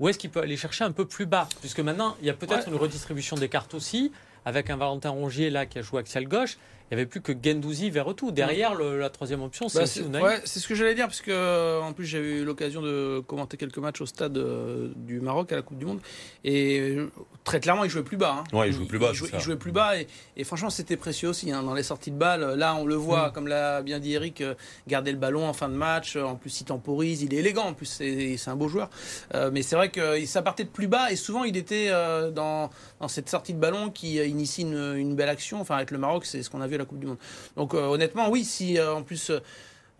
ou 0.00 0.08
est-ce 0.08 0.18
qu'il 0.18 0.30
peut 0.30 0.40
aller 0.40 0.56
chercher 0.56 0.84
un 0.84 0.92
peu 0.92 1.06
plus 1.06 1.26
bas? 1.26 1.48
Puisque 1.60 1.80
maintenant, 1.80 2.16
il 2.20 2.26
y 2.26 2.30
a 2.30 2.34
peut-être 2.34 2.68
une 2.68 2.74
redistribution 2.74 3.36
des 3.36 3.48
cartes 3.48 3.74
aussi 3.74 4.10
avec 4.44 4.70
un 4.70 4.76
Valentin 4.76 5.10
Rongier 5.10 5.50
là 5.50 5.66
qui 5.66 5.78
a 5.78 5.82
joué 5.82 6.00
axial 6.00 6.26
gauche 6.26 6.58
il 6.90 6.96
n'y 6.96 7.00
avait 7.00 7.06
plus 7.06 7.20
que 7.20 7.32
Gendouzi 7.32 7.90
vers 7.90 8.14
tout. 8.14 8.30
Derrière, 8.30 8.74
le- 8.74 8.98
la 8.98 9.10
troisième 9.10 9.42
option, 9.42 9.68
c'est 9.68 9.78
Bah, 9.80 9.86
c'est 9.86 10.00
Unai. 10.00 10.20
ouais, 10.20 10.40
c'est 10.44 10.60
ce 10.60 10.68
que 10.68 10.74
j'allais 10.74 10.94
dire, 10.94 11.06
parce 11.06 11.20
que 11.22 11.30
euh, 11.30 11.80
en 11.80 11.92
plus 11.92 12.04
j'ai 12.04 12.18
eu 12.18 12.44
l'occasion 12.44 12.82
de 12.82 13.20
commenter 13.26 13.56
quelques 13.56 13.78
matchs 13.78 14.00
au 14.02 14.06
stade 14.06 14.36
euh, 14.36 14.88
du 14.96 15.20
Maroc 15.20 15.50
à 15.52 15.56
la 15.56 15.62
Coupe 15.62 15.78
du 15.78 15.86
Monde, 15.86 16.00
et 16.44 16.80
euh, 16.80 17.10
très 17.42 17.58
clairement 17.60 17.84
il 17.84 17.90
jouait 17.90 18.02
plus 18.02 18.16
bas. 18.16 18.36
hein. 18.52 18.56
Ouais, 18.56 18.68
il 18.68 18.72
jouait 18.74 18.86
plus 18.86 18.98
bas, 18.98 19.08
Il, 19.12 19.14
jouait, 19.16 19.30
il 19.32 19.56
plus 19.56 19.72
bas, 19.72 19.98
et, 19.98 20.06
et 20.36 20.44
franchement 20.44 20.70
c'était 20.70 20.96
précieux 20.96 21.28
aussi 21.30 21.50
hein, 21.50 21.62
dans 21.62 21.74
les 21.74 21.82
sorties 21.82 22.10
de 22.10 22.16
balles. 22.18 22.54
Là 22.56 22.74
on 22.76 22.84
le 22.84 22.94
voit, 22.96 23.28
Mm. 23.28 23.32
comme 23.32 23.48
l'a 23.48 23.82
bien 23.82 23.98
dit 23.98 24.12
Eric, 24.12 24.42
garder 24.86 25.10
le 25.12 25.18
ballon 25.18 25.48
en 25.48 25.52
fin 25.52 25.68
de 25.68 25.74
match. 25.74 26.16
En 26.16 26.34
plus 26.36 26.60
il 26.60 26.64
temporise, 26.64 27.22
il 27.22 27.32
est 27.34 27.38
élégant. 27.38 27.64
En 27.64 27.74
plus 27.74 27.86
c'est 27.86 28.36
c'est 28.36 28.50
un 28.50 28.56
beau 28.56 28.68
joueur. 28.68 28.90
Euh, 29.34 29.50
mais 29.52 29.62
c'est 29.62 29.76
vrai 29.76 29.88
que 29.90 30.24
ça 30.26 30.42
partait 30.42 30.64
de 30.64 30.68
plus 30.68 30.86
bas, 30.88 31.10
et 31.10 31.16
souvent 31.16 31.44
il 31.44 31.56
était 31.56 31.86
euh, 31.88 32.30
dans, 32.30 32.70
dans 33.00 33.08
cette 33.08 33.28
sortie 33.30 33.54
de 33.54 33.58
ballon 33.58 33.90
qui 33.90 34.16
initie 34.16 34.62
une, 34.62 34.94
une 34.96 35.14
belle 35.16 35.28
action. 35.28 35.60
Enfin 35.60 35.76
avec 35.76 35.90
le 35.90 35.98
Maroc, 35.98 36.26
c'est 36.26 36.42
ce 36.42 36.50
qu'on 36.50 36.60
a 36.60 36.66
vu 36.66 36.73
la 36.76 36.84
Coupe 36.84 36.98
du 37.00 37.06
Monde. 37.06 37.18
Donc 37.56 37.74
euh, 37.74 37.86
honnêtement, 37.86 38.30
oui, 38.30 38.44
si 38.44 38.78
euh, 38.78 38.94
en 38.94 39.02
plus 39.02 39.30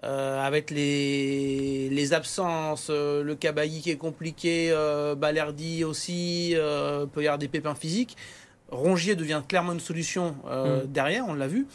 euh, 0.02 0.46
avec 0.46 0.70
les, 0.70 1.88
les 1.90 2.12
absences, 2.12 2.88
euh, 2.90 3.22
le 3.22 3.34
Cabailly 3.34 3.80
qui 3.80 3.90
est 3.90 3.96
compliqué, 3.96 4.68
euh, 4.70 5.14
Balerdi 5.14 5.84
aussi, 5.84 6.54
peut 7.12 7.22
y 7.22 7.26
avoir 7.26 7.38
des 7.38 7.48
pépins 7.48 7.74
physiques. 7.74 8.16
Rongier 8.70 9.14
devient 9.14 9.42
clairement 9.48 9.72
une 9.72 9.80
solution 9.80 10.34
Mm. 10.44 10.86
derrière, 10.88 11.24
on 11.28 11.34
l'a 11.34 11.46
vu. 11.46 11.66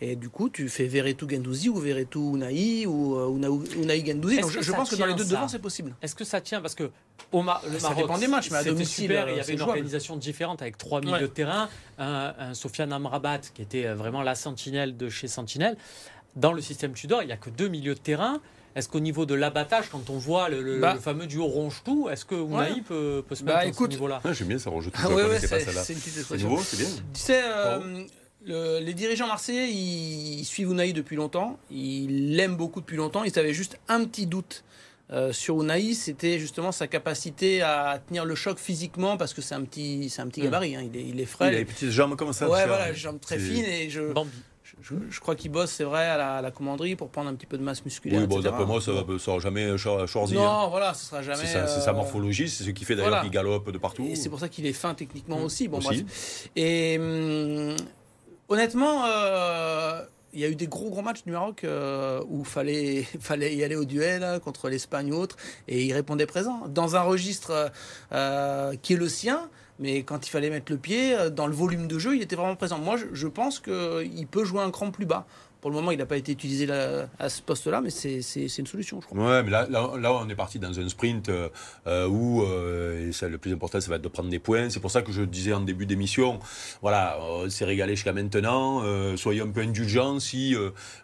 Et 0.00 0.14
du 0.14 0.28
coup, 0.28 0.48
tu 0.48 0.68
fais 0.68 0.86
Verretou 0.86 1.28
Gendouzi 1.28 1.68
ou 1.68 1.76
Verretou 1.76 2.36
Unai 2.36 2.86
ou 2.86 3.16
euh, 3.18 3.82
Unai 3.82 4.04
Gendouzi. 4.06 4.38
Donc, 4.40 4.50
je, 4.60 4.72
pense 4.72 4.90
que 4.90 4.96
dans 4.96 5.06
les 5.06 5.14
deux 5.14 5.24
ça 5.24 5.30
devant, 5.34 5.48
c'est 5.48 5.58
possible. 5.58 5.92
Est-ce 6.02 6.14
que 6.14 6.24
ça 6.24 6.40
tient? 6.40 6.60
Parce 6.60 6.76
que 6.76 6.90
au 7.32 7.42
Ma- 7.42 7.60
le 7.68 7.78
Ça 7.80 7.88
Maroc, 7.88 8.04
dépend 8.04 8.18
des 8.18 8.28
matchs, 8.28 8.50
mais 8.50 8.58
à 8.58 8.60
c'était 8.60 8.70
domicile, 8.70 9.04
super. 9.08 9.26
euh, 9.26 9.30
Il 9.30 9.32
y 9.32 9.34
c'est 9.36 9.40
avait 9.42 9.52
une 9.54 9.58
jouable. 9.58 9.70
organisation 9.72 10.16
différente 10.16 10.62
avec 10.62 10.78
trois 10.78 11.00
milieux 11.00 11.12
Ouais. 11.14 11.20
de 11.22 11.26
terrain. 11.26 11.68
Un, 11.98 12.32
un 12.38 12.54
Sofiane 12.54 12.92
Amrabat 12.92 13.40
qui 13.54 13.60
était 13.62 13.86
euh, 13.86 13.94
vraiment 13.96 14.22
la 14.22 14.36
sentinelle 14.36 14.96
de 14.96 15.08
chez 15.08 15.26
Sentinelle. 15.26 15.76
Dans 16.36 16.52
le 16.52 16.60
système 16.62 16.92
Tudor, 16.92 17.22
il 17.22 17.26
n'y 17.26 17.32
a 17.32 17.36
que 17.36 17.50
deux 17.50 17.68
milieux 17.68 17.94
de 17.94 18.00
terrain. 18.00 18.40
Est-ce 18.76 18.88
qu'au 18.88 19.00
niveau 19.00 19.26
de 19.26 19.34
l'abattage, 19.34 19.88
quand 19.90 20.08
on 20.10 20.18
voit 20.18 20.48
le, 20.48 20.62
le- 20.62 20.78
Bah. 20.78 20.94
le 20.94 21.00
fameux 21.00 21.26
duo 21.26 21.46
ronge-tout, 21.46 22.08
est-ce 22.08 22.24
que 22.24 22.36
Unai 22.36 22.54
Ouais. 22.56 22.80
peut, 22.86 23.24
peut 23.28 23.34
se 23.34 23.42
Bah, 23.42 23.64
mettre 23.64 23.76
à 23.80 23.84
ce 23.84 23.88
niveau-là? 23.88 24.20
Ah, 24.22 24.32
J'aime 24.32 24.46
bien 24.48 24.58
ça, 24.60 24.70
rejeter. 24.70 24.96
Ah 25.02 25.08
ouais, 25.08 25.24
ouais, 25.24 25.40
c'est 25.40 25.48
c'est 25.48 25.92
une 25.94 25.98
petite 25.98 26.12
C'est 26.12 26.18
expression. 26.20 26.48
nouveau, 26.50 26.62
c'est 26.62 26.76
bien. 26.76 26.86
Tu 27.12 27.20
sais, 27.20 27.40
euh, 27.44 28.04
le- 28.44 28.78
les 28.80 28.94
dirigeants 28.94 29.26
marseillais, 29.26 29.68
ils, 29.70 30.40
ils 30.40 30.44
suivent 30.44 30.70
Unai 30.70 30.92
depuis 30.92 31.16
longtemps. 31.16 31.58
Ils 31.70 32.34
l'aiment 32.36 32.56
beaucoup 32.56 32.80
depuis 32.80 32.96
longtemps. 32.96 33.24
Ils 33.24 33.38
avaient 33.38 33.54
juste 33.54 33.78
un 33.88 34.04
petit 34.04 34.26
doute 34.26 34.64
euh, 35.10 35.32
sur 35.32 35.62
Unai. 35.62 35.94
C'était 35.94 36.38
justement 36.38 36.72
sa 36.72 36.86
capacité 36.86 37.62
à 37.62 38.00
tenir 38.06 38.24
le 38.24 38.34
choc 38.34 38.58
physiquement 38.58 39.16
parce 39.16 39.34
que 39.34 39.40
c'est 39.42 39.54
un 39.54 39.62
petit, 39.64 40.08
c'est 40.10 40.22
un 40.22 40.28
petit 40.28 40.40
Mm. 40.40 40.44
gabarit. 40.44 40.76
hein. 40.76 40.82
Il, 40.92 40.96
est, 40.98 41.02
il 41.02 41.08
est 41.18 41.22
Il 41.22 41.22
a 41.22 41.26
frêle. 41.26 41.54
les 41.54 41.64
petites 41.64 41.90
jambes 41.90 42.16
comme 42.16 42.32
ça. 42.32 42.48
ouais, 42.48 42.66
voilà, 42.66 42.90
les 42.90 42.96
jambes 42.96 43.20
très 43.20 43.38
fines. 43.38 43.64
Et 43.64 43.90
je, 43.90 44.12
Bambi. 44.12 44.30
je, 44.82 44.94
je 45.10 45.20
crois 45.20 45.34
qu'il 45.34 45.50
bosse, 45.50 45.72
c'est 45.72 45.84
vrai, 45.84 46.04
à 46.06 46.16
la, 46.16 46.34
à 46.36 46.42
la 46.42 46.50
commanderie 46.50 46.94
pour 46.94 47.08
prendre 47.08 47.28
un 47.30 47.34
petit 47.34 47.46
peu 47.46 47.58
de 47.58 47.62
masse 47.62 47.84
musculaire. 47.84 48.20
Oui, 48.20 48.26
bon, 48.26 48.40
d'après 48.40 48.64
moi, 48.66 48.80
ça 48.80 48.92
ne 49.06 49.18
sera 49.18 49.38
jamais 49.40 49.76
cho- 49.78 50.06
choisi. 50.06 50.36
hein. 50.36 50.42
Non, 50.42 50.68
voilà, 50.68 50.94
ce 50.94 51.06
sera 51.06 51.22
jamais. 51.22 51.38
C'est 51.38 51.46
sa, 51.54 51.66
c'est 51.66 51.80
sa 51.80 51.90
euh, 51.90 51.94
morphologie, 51.94 52.48
c'est 52.48 52.64
ce 52.64 52.70
qui 52.70 52.84
fait 52.84 52.94
d'ailleurs 52.94 53.08
voilà. 53.10 53.22
qu'il 53.24 53.32
galope 53.32 53.70
de 53.72 53.78
partout. 53.78 54.06
Et 54.08 54.14
c'est 54.14 54.28
pour 54.28 54.38
ça 54.40 54.48
qu'il 54.48 54.66
est 54.66 54.72
fin 54.74 54.94
techniquement 54.94 55.40
Mm. 55.40 55.44
aussi. 55.44 55.68
Bon, 55.68 55.78
Aussi. 55.78 56.02
bref. 56.04 56.48
Et 56.54 56.98
hum, 56.98 57.74
honnêtement, 58.48 59.04
euh, 59.06 60.02
il 60.32 60.40
y 60.40 60.44
a 60.44 60.48
eu 60.48 60.56
des 60.56 60.66
gros 60.66 60.90
gros 60.90 61.02
matchs 61.02 61.24
du 61.24 61.32
Maroc 61.32 61.64
euh, 61.64 62.22
où 62.28 62.44
fallait 62.44 63.02
fallait 63.20 63.54
y 63.54 63.64
aller 63.64 63.76
au 63.76 63.84
duel 63.84 64.24
hein, 64.24 64.38
contre 64.40 64.68
l'Espagne 64.68 65.12
ou 65.12 65.16
autre, 65.16 65.36
et 65.68 65.84
il 65.84 65.92
répondait 65.92 66.26
présent 66.26 66.66
dans 66.68 66.96
un 66.96 67.02
registre 67.02 67.70
euh, 68.12 68.74
qui 68.82 68.94
est 68.94 68.96
le 68.96 69.08
sien. 69.08 69.48
Mais 69.80 70.02
quand 70.02 70.26
il 70.26 70.30
fallait 70.30 70.50
mettre 70.50 70.72
le 70.72 70.78
pied 70.78 71.16
dans 71.30 71.46
le 71.46 71.52
volume 71.52 71.86
de 71.86 72.00
jeu, 72.00 72.16
il 72.16 72.22
était 72.22 72.34
vraiment 72.34 72.56
présent. 72.56 72.80
Moi, 72.80 72.96
je, 72.96 73.04
je 73.12 73.28
pense 73.28 73.60
qu'il 73.60 74.26
peut 74.28 74.42
jouer 74.42 74.60
un 74.60 74.72
cran 74.72 74.90
plus 74.90 75.06
bas. 75.06 75.24
Pour 75.60 75.70
le 75.72 75.76
moment, 75.76 75.90
il 75.90 75.98
n'a 75.98 76.06
pas 76.06 76.16
été 76.16 76.30
utilisé 76.30 76.66
là- 76.66 77.08
à 77.18 77.28
ce 77.28 77.42
poste-là, 77.42 77.80
mais 77.80 77.90
c'est 77.90 78.20
une 78.58 78.66
solution, 78.66 79.00
je 79.00 79.06
crois. 79.06 79.18
Ouais, 79.18 79.42
mais 79.42 79.50
là, 79.50 79.66
là, 79.68 79.90
là, 79.98 80.12
on 80.14 80.28
est 80.28 80.36
parti 80.36 80.60
dans 80.60 80.78
un 80.78 80.88
sprint 80.88 81.28
euh, 81.30 81.48
euh, 81.88 82.06
où 82.06 82.42
euh, 82.44 83.08
et 83.08 83.12
ça, 83.12 83.28
le 83.28 83.38
plus 83.38 83.52
important, 83.52 83.80
ça 83.80 83.88
va 83.90 83.96
être 83.96 84.02
de 84.02 84.08
prendre 84.08 84.28
des 84.30 84.38
points. 84.38 84.70
C'est 84.70 84.78
pour 84.78 84.92
ça 84.92 85.02
que 85.02 85.10
je 85.10 85.22
disais 85.22 85.52
en 85.52 85.60
début 85.60 85.84
d'émission, 85.84 86.38
voilà, 86.80 87.18
on 87.20 87.50
s'est 87.50 87.64
régalé 87.64 87.96
jusqu'à 87.96 88.12
maintenant. 88.12 88.82
euh, 88.84 89.16
soyons 89.16 89.46
un 89.46 89.50
peu 89.50 89.60
indulgents 89.62 90.20
si 90.20 90.54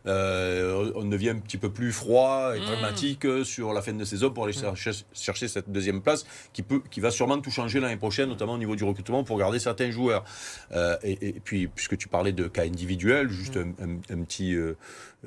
on 0.06 1.04
devient 1.04 1.30
un 1.30 1.38
petit 1.38 1.58
peu 1.58 1.70
plus 1.70 1.92
froid 1.92 2.52
et 2.56 2.61
pragmatique 2.61 3.25
euh, 3.26 3.44
sur 3.44 3.73
la 3.73 3.82
fin 3.82 3.92
de 3.92 4.04
saison 4.04 4.30
pour 4.30 4.44
aller 4.44 4.52
chercher, 4.52 4.92
chercher 5.12 5.49
cette 5.49 5.70
deuxième 5.70 6.00
place 6.00 6.25
qui, 6.52 6.62
peut, 6.62 6.80
qui 6.90 7.00
va 7.00 7.11
sûrement 7.11 7.40
tout 7.40 7.50
changer 7.50 7.80
l'année 7.80 7.96
prochaine, 7.96 8.28
notamment 8.28 8.54
au 8.54 8.58
niveau 8.58 8.76
du 8.76 8.84
recrutement 8.84 9.25
pour 9.25 9.38
garder 9.38 9.58
certains 9.58 9.90
joueurs. 9.90 10.25
Et, 11.02 11.28
et 11.28 11.32
puis, 11.44 11.66
puisque 11.66 11.96
tu 11.96 12.08
parlais 12.08 12.32
de 12.32 12.46
cas 12.49 12.62
individuels, 12.62 13.29
juste 13.31 13.57
un, 13.57 13.70
un- 13.85 13.96
un 14.14 14.22
petit 14.24 14.43
euh, 14.52 14.76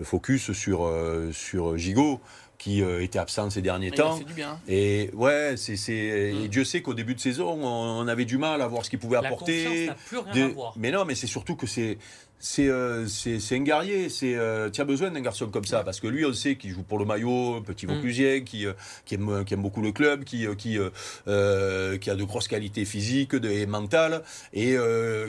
focus 0.03 0.51
sur, 0.51 0.86
euh, 0.86 1.32
sur 1.34 1.77
Gigot 1.77 2.19
qui 2.60 2.82
euh, 2.82 3.03
était 3.03 3.19
absent 3.19 3.49
ces 3.51 3.62
derniers 3.62 3.89
a 3.93 3.95
temps. 3.95 4.17
du 4.17 4.34
bien. 4.34 4.60
Et 4.67 5.12
ouais, 5.13 5.53
c'est, 5.58 5.75
c'est- 5.75 5.93
et 5.93 6.34
Mm. 6.34 6.47
Dieu 6.47 6.63
sait 6.63 6.82
qu'au 6.82 6.93
début 6.95 7.13
de 7.13 7.19
saison, 7.19 7.49
on, 7.53 7.67
on 8.03 8.08
avait 8.08 8.25
du 8.25 8.38
mal 8.39 8.62
à 8.63 8.67
voir 8.67 8.84
ce 8.84 8.89
qu'il 8.89 8.97
pouvait 8.99 9.19
La 9.21 9.27
apporter. 9.27 9.89
plus 10.08 10.17
rien 10.17 10.45
à 10.45 10.47
voir. 10.49 10.73
Mais 10.75 10.89
non, 10.91 11.06
mais 11.06 11.13
c'est 11.15 11.27
surtout 11.27 11.56
que 11.56 11.67
c'est 11.67 11.97
c'est 12.39 12.69
euh, 12.69 13.08
c'est 13.08 13.56
un 13.56 13.62
guerrier. 13.62 14.10
C'est 14.10 14.36
euh, 14.36 14.69
tu 14.69 14.82
as 14.82 14.86
besoin 14.86 15.10
d'un 15.10 15.21
garçon 15.21 15.47
comme 15.47 15.65
ça 15.65 15.84
parce 15.84 16.00
que 16.00 16.08
lui, 16.08 16.26
on 16.26 16.34
sait 16.34 16.56
qu'il 16.56 16.71
joue 16.71 16.84
pour 16.84 17.00
le 17.00 17.06
maillot, 17.06 17.62
petit 17.62 17.88
Mm. 17.88 17.93
Vauclusien, 17.93 18.41
qui 18.41 18.65
euh, 18.65 18.73
qui 19.06 19.15
aime 19.15 19.43
qui 19.45 19.54
aime 19.54 19.62
beaucoup 19.62 19.82
le 19.82 19.91
club, 19.91 20.23
qui 20.23 20.45
qui 20.58 20.78
qui 21.26 22.10
a 22.10 22.15
de 22.15 22.23
grosses 22.23 22.47
qualités 22.47 22.86
physiques 22.86 23.36
de, 23.36 23.50
et 23.50 23.65
mentales 23.65 24.23
et 24.54 24.76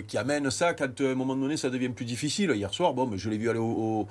qui 0.06 0.18
amène 0.18 0.50
ça 0.50 0.74
quand 0.74 1.00
à 1.00 1.04
un 1.04 1.14
moment 1.14 1.36
donné 1.36 1.56
ça 1.56 1.70
devient 1.70 1.90
plus 1.90 2.04
difficile. 2.04 2.52
Hier 2.54 2.72
soir, 2.72 2.94
bon, 2.94 3.06
mais 3.06 3.18
je 3.18 3.30
l'ai 3.30 3.38
vu 3.38 3.48
aller 3.48 3.58
au 3.58 4.06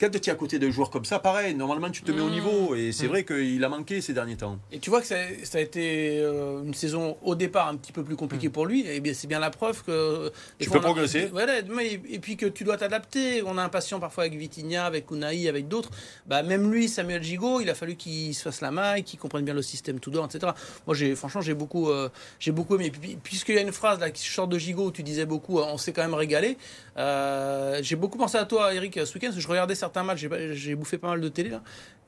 quand 0.00 0.10
tu 0.10 0.18
es 0.18 0.32
à 0.32 0.34
côté 0.34 0.58
d'un 0.58 0.70
joueur 0.70 0.88
comme 0.90 1.04
ça, 1.04 1.18
pareil, 1.18 1.54
normalement 1.54 1.90
tu 1.90 2.02
te 2.02 2.10
mets 2.10 2.22
au 2.22 2.30
niveau. 2.30 2.74
Et 2.74 2.92
c'est 2.92 3.04
Mm. 3.06 3.08
vrai 3.10 3.24
qu'il 3.24 3.62
a 3.64 3.68
manqué 3.68 4.00
ces 4.00 4.12
derniers 4.14 4.36
temps. 4.36 4.58
Et 4.72 4.78
tu 4.78 4.88
vois 4.90 5.00
que 5.00 5.06
ça, 5.06 5.16
ça 5.44 5.58
a 5.58 5.60
été 5.60 6.18
euh, 6.20 6.62
une 6.64 6.74
saison 6.74 7.16
au 7.22 7.34
départ 7.34 7.68
un 7.68 7.76
petit 7.76 7.92
peu 7.92 8.02
plus 8.02 8.16
compliquée 8.16 8.48
pour 8.48 8.66
lui. 8.66 8.86
Et 8.86 9.00
bien 9.00 9.12
c'est 9.14 9.26
bien 9.26 9.38
la 9.38 9.50
preuve 9.50 9.82
que 9.84 10.32
des 10.58 10.64
Tu 10.64 10.70
fois, 10.70 10.78
peux 10.80 10.86
a- 10.86 10.88
progresser. 10.90 11.26
Voilà, 11.26 11.62
mais- 11.74 12.00
et 12.08 12.18
puis 12.18 12.36
que 12.36 12.46
tu 12.46 12.64
dois 12.64 12.76
t'adapter. 12.78 13.42
On 13.44 13.58
a 13.58 13.62
un 13.62 13.68
patient 13.68 14.00
parfois 14.00 14.24
avec 14.24 14.38
Vitinha, 14.38 14.86
avec 14.86 15.10
Unai, 15.10 15.48
avec 15.48 15.68
d'autres. 15.68 15.90
Bah 16.26 16.42
même 16.42 16.72
lui, 16.72 16.88
Samuel 16.88 17.22
Gigot, 17.22 17.60
il 17.60 17.68
a 17.68 17.74
fallu 17.74 17.96
qu'il 17.96 18.34
se 18.34 18.42
fasse 18.42 18.60
la 18.62 18.70
maille, 18.70 19.02
qu'il 19.04 19.18
comprenne 19.18 19.44
bien 19.44 19.54
le 19.54 19.62
système 19.62 20.00
tout 20.00 20.10
etc. 20.24 20.52
Moi 20.86 20.94
j'ai 20.96 21.14
franchement 21.14 21.40
j'ai 21.40 21.54
beaucoup 21.54 21.90
euh, 21.90 22.08
j'ai 22.38 22.52
beaucoup 22.52 22.74
aimé. 22.76 22.90
Puisqu'il 23.22 23.54
y 23.54 23.58
a 23.58 23.62
une 23.62 23.72
phrase 23.72 23.98
là 24.00 24.10
qui 24.10 24.26
sort 24.26 24.48
de 24.48 24.58
Gigot 24.58 24.86
où 24.86 24.90
tu 24.92 25.02
disais 25.02 25.26
beaucoup, 25.26 25.58
on 25.58 25.76
s'est 25.78 25.92
quand 25.92 26.02
même 26.02 26.14
régalé. 26.14 26.56
Euh, 26.96 27.78
j'ai 27.82 27.96
beaucoup 27.96 28.18
pensé 28.18 28.36
à 28.36 28.44
toi, 28.44 28.74
Eric, 28.74 28.94
ce 28.94 29.14
week-end. 29.14 29.28
parce 29.28 29.36
que 29.36 29.40
Je 29.42 29.48
regardais 29.48 29.74
certains 29.74 29.89
matchs. 30.04 30.20
J'ai 30.20 30.28
pas- 30.28 30.52
J'ai 30.54 30.74
bouffé 30.74 30.98
pas 30.98 31.08
mal 31.08 31.20
de 31.20 31.28
télé 31.28 31.50
là. 31.50 31.62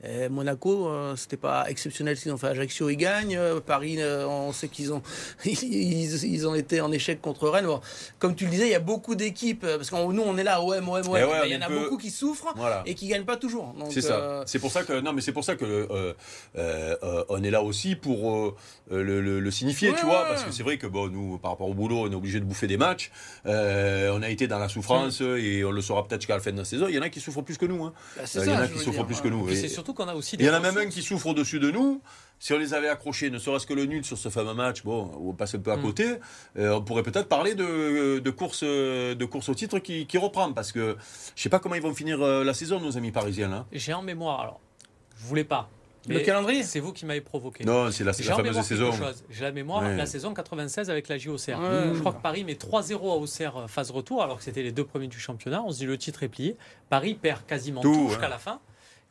Et 0.04 0.28
Monaco, 0.28 0.88
euh, 0.88 1.14
c'était 1.16 1.36
pas 1.36 1.64
exceptionnel 1.68 2.16
ce 2.16 2.24
qu'ils 2.24 2.32
ont 2.32 2.36
fait. 2.36 2.48
Ajaccio, 2.48 2.90
ils 2.90 2.96
gagnent. 2.96 3.36
Euh, 3.36 3.60
Paris, 3.60 3.96
euh, 4.00 4.26
on 4.26 4.52
sait 4.52 4.66
qu'ils 4.68 4.92
ont, 4.92 5.00
ils, 5.44 6.24
ils 6.24 6.46
ont 6.48 6.54
été 6.56 6.80
en 6.80 6.90
échec 6.90 7.20
contre 7.20 7.48
Rennes. 7.48 7.66
Bon, 7.66 7.80
comme 8.18 8.34
tu 8.34 8.44
le 8.46 8.50
disais, 8.50 8.66
il 8.66 8.72
y 8.72 8.74
a 8.74 8.80
beaucoup 8.80 9.14
d'équipes. 9.14 9.62
euh, 9.64 9.76
Parce 9.76 9.90
que 9.90 9.96
nous, 10.12 10.22
on 10.22 10.36
est 10.36 10.42
là, 10.42 10.60
OM, 10.60 10.88
OM, 10.88 11.08
OM. 11.08 11.16
Eh 11.16 11.46
il 11.48 11.52
y 11.52 11.56
en 11.56 11.60
a 11.62 11.68
beaucoup 11.68 11.98
qui 11.98 12.10
souffrent 12.10 12.52
Voilà. 12.56 12.82
et 12.84 12.94
qui 12.94 13.06
gagnent 13.06 13.24
pas 13.24 13.36
toujours. 13.36 13.74
C'est 13.90 14.00
ça. 14.00 14.14
euh, 14.14 14.42
C'est 14.46 14.58
pour 14.58 14.72
ça 14.72 14.82
que 14.82 15.00
non, 15.00 15.12
mais 15.12 15.20
c'est 15.20 15.32
pour 15.32 15.44
ça 15.44 15.54
que 15.54 16.14
on 17.28 17.42
est 17.44 17.50
là 17.50 17.62
aussi 17.62 17.94
pour 17.96 18.56
le, 18.90 19.20
le- 19.20 19.40
le 19.40 19.50
signifier, 19.50 19.90
Ouais, 19.90 19.96
tu 19.98 20.04
vois, 20.04 20.22
ouais, 20.22 20.28
parce 20.28 20.42
ouais. 20.42 20.48
que 20.48 20.54
c'est 20.54 20.62
vrai 20.62 20.78
que 20.78 20.86
bon, 20.86 21.08
nous, 21.08 21.38
par 21.38 21.52
rapport 21.52 21.68
au 21.68 21.74
boulot, 21.74 22.00
on 22.06 22.10
est 22.10 22.14
obligé 22.14 22.40
de 22.40 22.44
bouffer 22.44 22.66
des 22.66 22.76
matchs. 22.76 23.10
On 23.44 24.22
a 24.22 24.28
été 24.28 24.46
dans 24.48 24.58
la 24.58 24.68
souffrance 24.68 25.20
et 25.20 25.64
on 25.64 25.70
le 25.70 25.80
saura 25.80 26.06
peut-être 26.06 26.22
jusqu'à 26.22 26.34
la 26.34 26.40
fin 26.40 26.52
de 26.52 26.58
la 26.58 26.64
saison. 26.64 26.86
Il 26.88 26.94
y 26.94 26.98
en 26.98 27.02
a 27.02 27.08
qui 27.08 27.20
souffrent 27.20 27.42
plus 27.42 27.56
que 27.58 27.66
nous. 27.66 27.84
hein. 27.84 27.92
bah, 28.16 28.22
il 28.34 28.44
y 28.46 28.50
en 28.50 28.58
a 28.58 28.66
qui 28.68 28.78
souffrent 28.78 28.90
dire. 28.98 29.06
plus 29.06 29.20
que 29.20 29.28
nous. 29.28 29.48
Et 29.48 29.52
Et- 29.52 29.56
c'est 29.56 29.68
surtout 29.68 29.91
qu'on 29.94 30.08
a 30.08 30.14
aussi 30.14 30.36
Il 30.36 30.40
des 30.40 30.44
y 30.46 30.50
en 30.50 30.54
a 30.54 30.60
même 30.60 30.76
un 30.76 30.86
qui 30.88 31.02
souffre 31.02 31.26
au-dessus 31.28 31.58
de 31.60 31.70
nous. 31.70 32.00
Si 32.38 32.52
on 32.52 32.58
les 32.58 32.74
avait 32.74 32.88
accrochés, 32.88 33.30
ne 33.30 33.38
serait-ce 33.38 33.66
que 33.66 33.74
le 33.74 33.84
nul 33.86 34.04
sur 34.04 34.18
ce 34.18 34.28
fameux 34.28 34.54
match, 34.54 34.82
bon, 34.82 35.10
on 35.20 35.32
passe 35.32 35.54
un 35.54 35.60
peu 35.60 35.70
à 35.70 35.76
Mm. 35.76 35.82
côté, 35.82 36.06
euh, 36.58 36.72
on 36.74 36.82
pourrait 36.82 37.04
peut-être 37.04 37.28
parler 37.28 37.54
de, 37.54 38.18
de, 38.18 38.30
course, 38.30 38.64
de 38.64 39.24
course 39.24 39.48
au 39.48 39.54
titre 39.54 39.78
qui, 39.78 40.06
qui 40.06 40.18
reprend. 40.18 40.52
Parce 40.52 40.72
que 40.72 40.96
je 41.36 41.42
sais 41.42 41.48
pas 41.48 41.60
comment 41.60 41.76
ils 41.76 41.82
vont 41.82 41.94
finir 41.94 42.20
euh, 42.20 42.42
la 42.42 42.52
saison, 42.54 42.80
nos 42.80 42.96
amis 42.96 43.12
parisiens. 43.12 43.64
J'ai 43.70 43.92
en 43.92 44.02
mémoire, 44.02 44.40
alors, 44.40 44.60
je 45.20 45.24
voulais 45.26 45.44
pas. 45.44 45.68
Le 46.08 46.18
calendrier 46.18 46.64
C'est 46.64 46.80
vous 46.80 46.92
qui 46.92 47.06
m'avez 47.06 47.20
provoqué. 47.20 47.64
Non, 47.64 47.92
c'est 47.92 48.02
la, 48.02 48.12
fameuse 48.12 48.60
saison. 48.62 48.90
J'ai 49.30 49.44
la 49.44 49.52
mémoire, 49.52 49.84
Ouais. 49.84 49.96
la 49.96 50.06
saison 50.06 50.34
96 50.34 50.90
avec 50.90 51.06
la 51.06 51.16
JOCR. 51.16 51.36
Ouais. 51.60 51.94
Je 51.94 52.00
crois 52.00 52.12
que 52.12 52.20
Paris 52.20 52.42
met 52.42 52.54
3-0 52.54 52.94
à 53.12 53.14
Auxerre 53.14 53.56
euh, 53.56 53.66
phase 53.68 53.92
retour, 53.92 54.20
alors 54.20 54.38
que 54.38 54.42
c'était 54.42 54.64
les 54.64 54.72
deux 54.72 54.82
premiers 54.84 55.06
du 55.06 55.20
championnat. 55.20 55.62
On 55.64 55.70
se 55.70 55.78
dit 55.78 55.86
le 55.86 55.96
titre 55.96 56.24
est 56.24 56.28
plié. 56.28 56.56
Paris 56.90 57.14
perd 57.14 57.46
quasiment 57.46 57.82
Tout, 57.82 57.94
tout, 57.94 58.00
ouais. 58.00 58.08
jusqu'à 58.08 58.28
la 58.28 58.38
fin. 58.38 58.58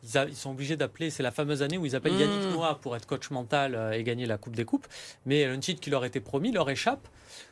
Ils, 0.04 0.18
a- 0.18 0.26
ils 0.26 0.36
sont 0.36 0.52
obligés 0.52 0.76
d'appeler, 0.78 1.10
c'est 1.12 1.24
la 1.24 1.32
fameuse 1.32 1.62
année 1.62 1.78
où 1.78 1.86
ils 1.86 1.96
appellent 1.96 2.14
Mmh. 2.14 2.20
Yannick 2.22 2.52
Noah 2.54 2.80
pour 2.82 2.96
être 2.96 3.06
coach 3.06 3.30
mental 3.30 3.76
euh, 3.76 3.92
et 3.92 4.04
gagner 4.04 4.26
la 4.26 4.38
Coupe 4.38 4.56
des 4.56 4.66
Coupes. 4.66 4.88
Mais 5.26 5.46
un 5.46 5.60
titre 5.60 5.80
qui 5.80 5.90
leur 5.92 6.04
était 6.06 6.20
promis 6.20 6.52
leur 6.52 6.70
échappe 6.70 7.08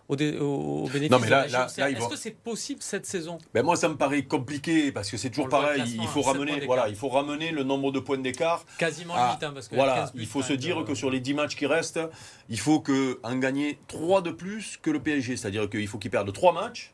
au, 0.08 0.16
dé- 0.16 0.38
au- 0.40 0.86
au 0.86 0.88
bénéfice 0.88 1.12
Non, 1.12 1.20
mais 1.20 1.28
de 1.28 1.32
là- 1.32 1.46
la 1.46 1.52
là- 1.52 1.68
là, 1.78 1.90
Est-ce 1.92 2.00
vont- 2.00 2.08
que 2.10 2.16
c'est 2.16 2.32
possible 2.32 2.82
cette 2.82 3.06
saison? 3.06 3.38
Ben 3.54 3.64
moi, 3.64 3.76
ça 3.76 3.88
me 3.88 3.96
paraît 3.96 4.24
compliqué 4.24 4.92
parce 4.92 5.12
que 5.12 5.18
c'est 5.18 5.30
toujours 5.30 5.48
pareil. 5.50 5.84
Il 5.86 6.02
à 6.02 6.04
faut 6.08 6.24
sept 6.24 6.32
ramener, 6.34 6.66
voilà, 6.66 6.90
il 6.90 6.96
faut 6.96 7.10
ramener 7.10 7.52
le 7.52 7.64
nombre 7.64 7.92
de 7.92 8.00
points 8.00 8.18
d'écart. 8.18 8.66
Quasiment 8.80 9.14
Ah, 9.16 9.28
limite, 9.28 9.44
hein, 9.44 9.52
parce 9.54 9.68
que 9.68 9.76
Voilà, 9.76 9.96
15 9.96 10.14
buts 10.14 10.22
il 10.22 10.28
faut 10.28 10.42
se 10.42 10.54
dire 10.54 10.82
euh, 10.82 10.84
que 10.84 10.96
sur 10.96 11.12
les 11.12 11.20
10 11.20 11.36
matchs 11.36 11.56
qui 11.56 11.68
restent, 11.68 12.00
il 12.50 12.60
faut 12.60 12.80
que 12.80 13.20
en 13.24 13.36
gagner 13.38 13.80
3 13.88 14.22
de 14.24 14.32
plus 14.32 14.78
que 14.82 14.90
le 14.90 15.00
PSG. 15.00 15.38
C'est-à-dire 15.38 15.70
qu'il 15.70 15.88
faut 15.88 16.00
qu'ils 16.00 16.12
perdent 16.12 16.34
3 16.34 16.54
matchs 16.54 16.94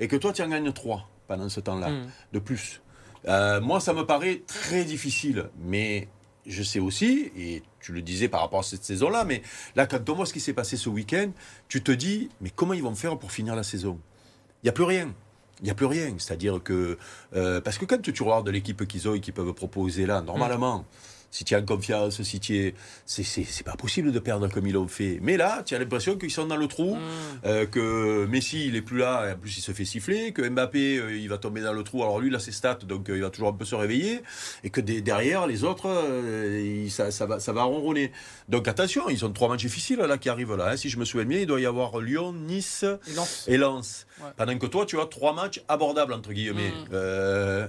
et 0.00 0.08
que 0.08 0.16
toi, 0.16 0.32
tu 0.32 0.42
en 0.42 0.48
gagnes 0.48 0.72
3. 0.72 1.08
pendant 1.28 1.48
ce 1.48 1.58
temps-là, 1.58 1.88
Mm. 1.90 2.06
de 2.34 2.38
plus. 2.38 2.80
Euh, 3.28 3.60
moi, 3.60 3.80
ça 3.80 3.92
me 3.92 4.06
paraît 4.06 4.42
très 4.46 4.84
difficile, 4.84 5.48
mais 5.58 6.08
je 6.46 6.62
sais 6.62 6.78
aussi, 6.78 7.32
et 7.36 7.62
tu 7.80 7.92
le 7.92 8.02
disais 8.02 8.28
par 8.28 8.40
rapport 8.40 8.60
à 8.60 8.62
cette 8.62 8.84
saison-là, 8.84 9.24
mais 9.24 9.42
là, 9.74 9.86
quand 9.86 10.08
on 10.08 10.14
voit 10.14 10.26
ce 10.26 10.32
qui 10.32 10.40
s'est 10.40 10.52
passé 10.52 10.76
ce 10.76 10.88
week-end, 10.88 11.30
tu 11.68 11.82
te 11.82 11.90
dis, 11.92 12.30
mais 12.40 12.50
comment 12.50 12.74
ils 12.74 12.82
vont 12.82 12.94
faire 12.94 13.18
pour 13.18 13.32
finir 13.32 13.56
la 13.56 13.62
saison? 13.62 13.98
Il 14.62 14.66
n'y 14.66 14.70
a 14.70 14.72
plus 14.72 14.84
rien. 14.84 15.12
Il 15.60 15.64
n'y 15.64 15.70
a 15.70 15.74
plus 15.74 15.86
rien. 15.86 16.14
C'est-à-dire 16.18 16.62
que. 16.62 16.98
euh, 17.34 17.60
parce 17.60 17.78
que 17.78 17.84
quand 17.84 18.00
tu 18.00 18.22
regardes 18.22 18.48
l'équipe 18.48 18.86
qu'ils 18.86 19.08
ont 19.08 19.14
et 19.14 19.20
qu'ils 19.20 19.34
peuvent 19.34 19.52
proposer 19.54 20.06
là, 20.06 20.20
normalement. 20.20 20.84
Si 21.30 21.44
tu 21.44 21.54
es 21.54 21.56
en 21.56 21.64
confiance, 21.64 22.22
si 22.22 22.40
tu 22.40 22.56
es. 22.56 22.74
C'est, 23.04 23.22
c'est, 23.22 23.44
c'est 23.44 23.64
pas 23.64 23.74
possible 23.76 24.10
de 24.12 24.18
perdre 24.18 24.48
comme 24.48 24.66
ils 24.66 24.72
l'ont 24.72 24.88
fait. 24.88 25.18
Mais 25.22 25.36
là, 25.36 25.62
tu 25.66 25.74
as 25.74 25.78
l'impression 25.78 26.16
qu'ils 26.16 26.30
sont 26.30 26.46
dans 26.46 26.56
le 26.56 26.66
trou, 26.66 26.94
Mm. 26.94 27.00
euh, 27.44 27.66
que 27.66 28.24
Messi, 28.26 28.66
il 28.68 28.76
est 28.76 28.82
plus 28.82 28.98
là, 28.98 29.28
et 29.28 29.32
en 29.32 29.36
plus, 29.36 29.58
il 29.58 29.60
se 29.60 29.72
fait 29.72 29.84
siffler, 29.84 30.32
que 30.32 30.48
Mbappé, 30.48 30.98
euh, 30.98 31.16
il 31.16 31.28
va 31.28 31.36
tomber 31.38 31.60
dans 31.60 31.72
le 31.74 31.82
trou. 31.82 32.02
Alors 32.02 32.20
lui, 32.20 32.30
là, 32.30 32.38
c'est 32.38 32.52
stats, 32.52 32.78
donc 32.86 33.10
euh, 33.10 33.16
il 33.16 33.22
va 33.22 33.30
toujours 33.30 33.48
un 33.48 33.52
peu 33.52 33.64
se 33.64 33.74
réveiller. 33.74 34.22
Et 34.64 34.70
que 34.70 34.80
des- 34.80 35.02
derrière, 35.02 35.46
les 35.46 35.64
autres, 35.64 35.86
il- 36.62 36.90
ça, 36.90 37.10
ça 37.10 37.26
va, 37.26 37.38
ça 37.40 37.52
va 37.52 37.64
ronronner. 37.64 38.12
Donc 38.48 38.68
attention, 38.68 39.08
ils 39.10 39.24
ont 39.24 39.32
trois 39.32 39.48
matchs 39.48 39.62
difficiles 39.62 39.98
là 39.98 40.16
qui 40.18 40.28
arrivent 40.28 40.54
là. 40.54 40.70
hein. 40.70 40.76
Si 40.76 40.88
je 40.88 40.98
me 40.98 41.04
souviens 41.04 41.26
bien, 41.26 41.40
il 41.40 41.46
doit 41.46 41.60
y 41.60 41.66
avoir 41.66 41.98
Lyon, 42.00 42.32
Nice 42.32 42.84
Et 43.10 43.14
Lens. 43.14 43.44
et 43.48 43.56
Lens. 43.56 44.06
Ouais. 44.20 44.30
Pendant 44.36 44.56
que 44.58 44.66
toi, 44.66 44.86
tu 44.86 44.98
as 45.00 45.06
trois 45.06 45.34
matchs 45.34 45.62
abordables, 45.68 46.12
entre 46.12 46.32
guillemets. 46.32 46.72
Mm. 46.90 47.68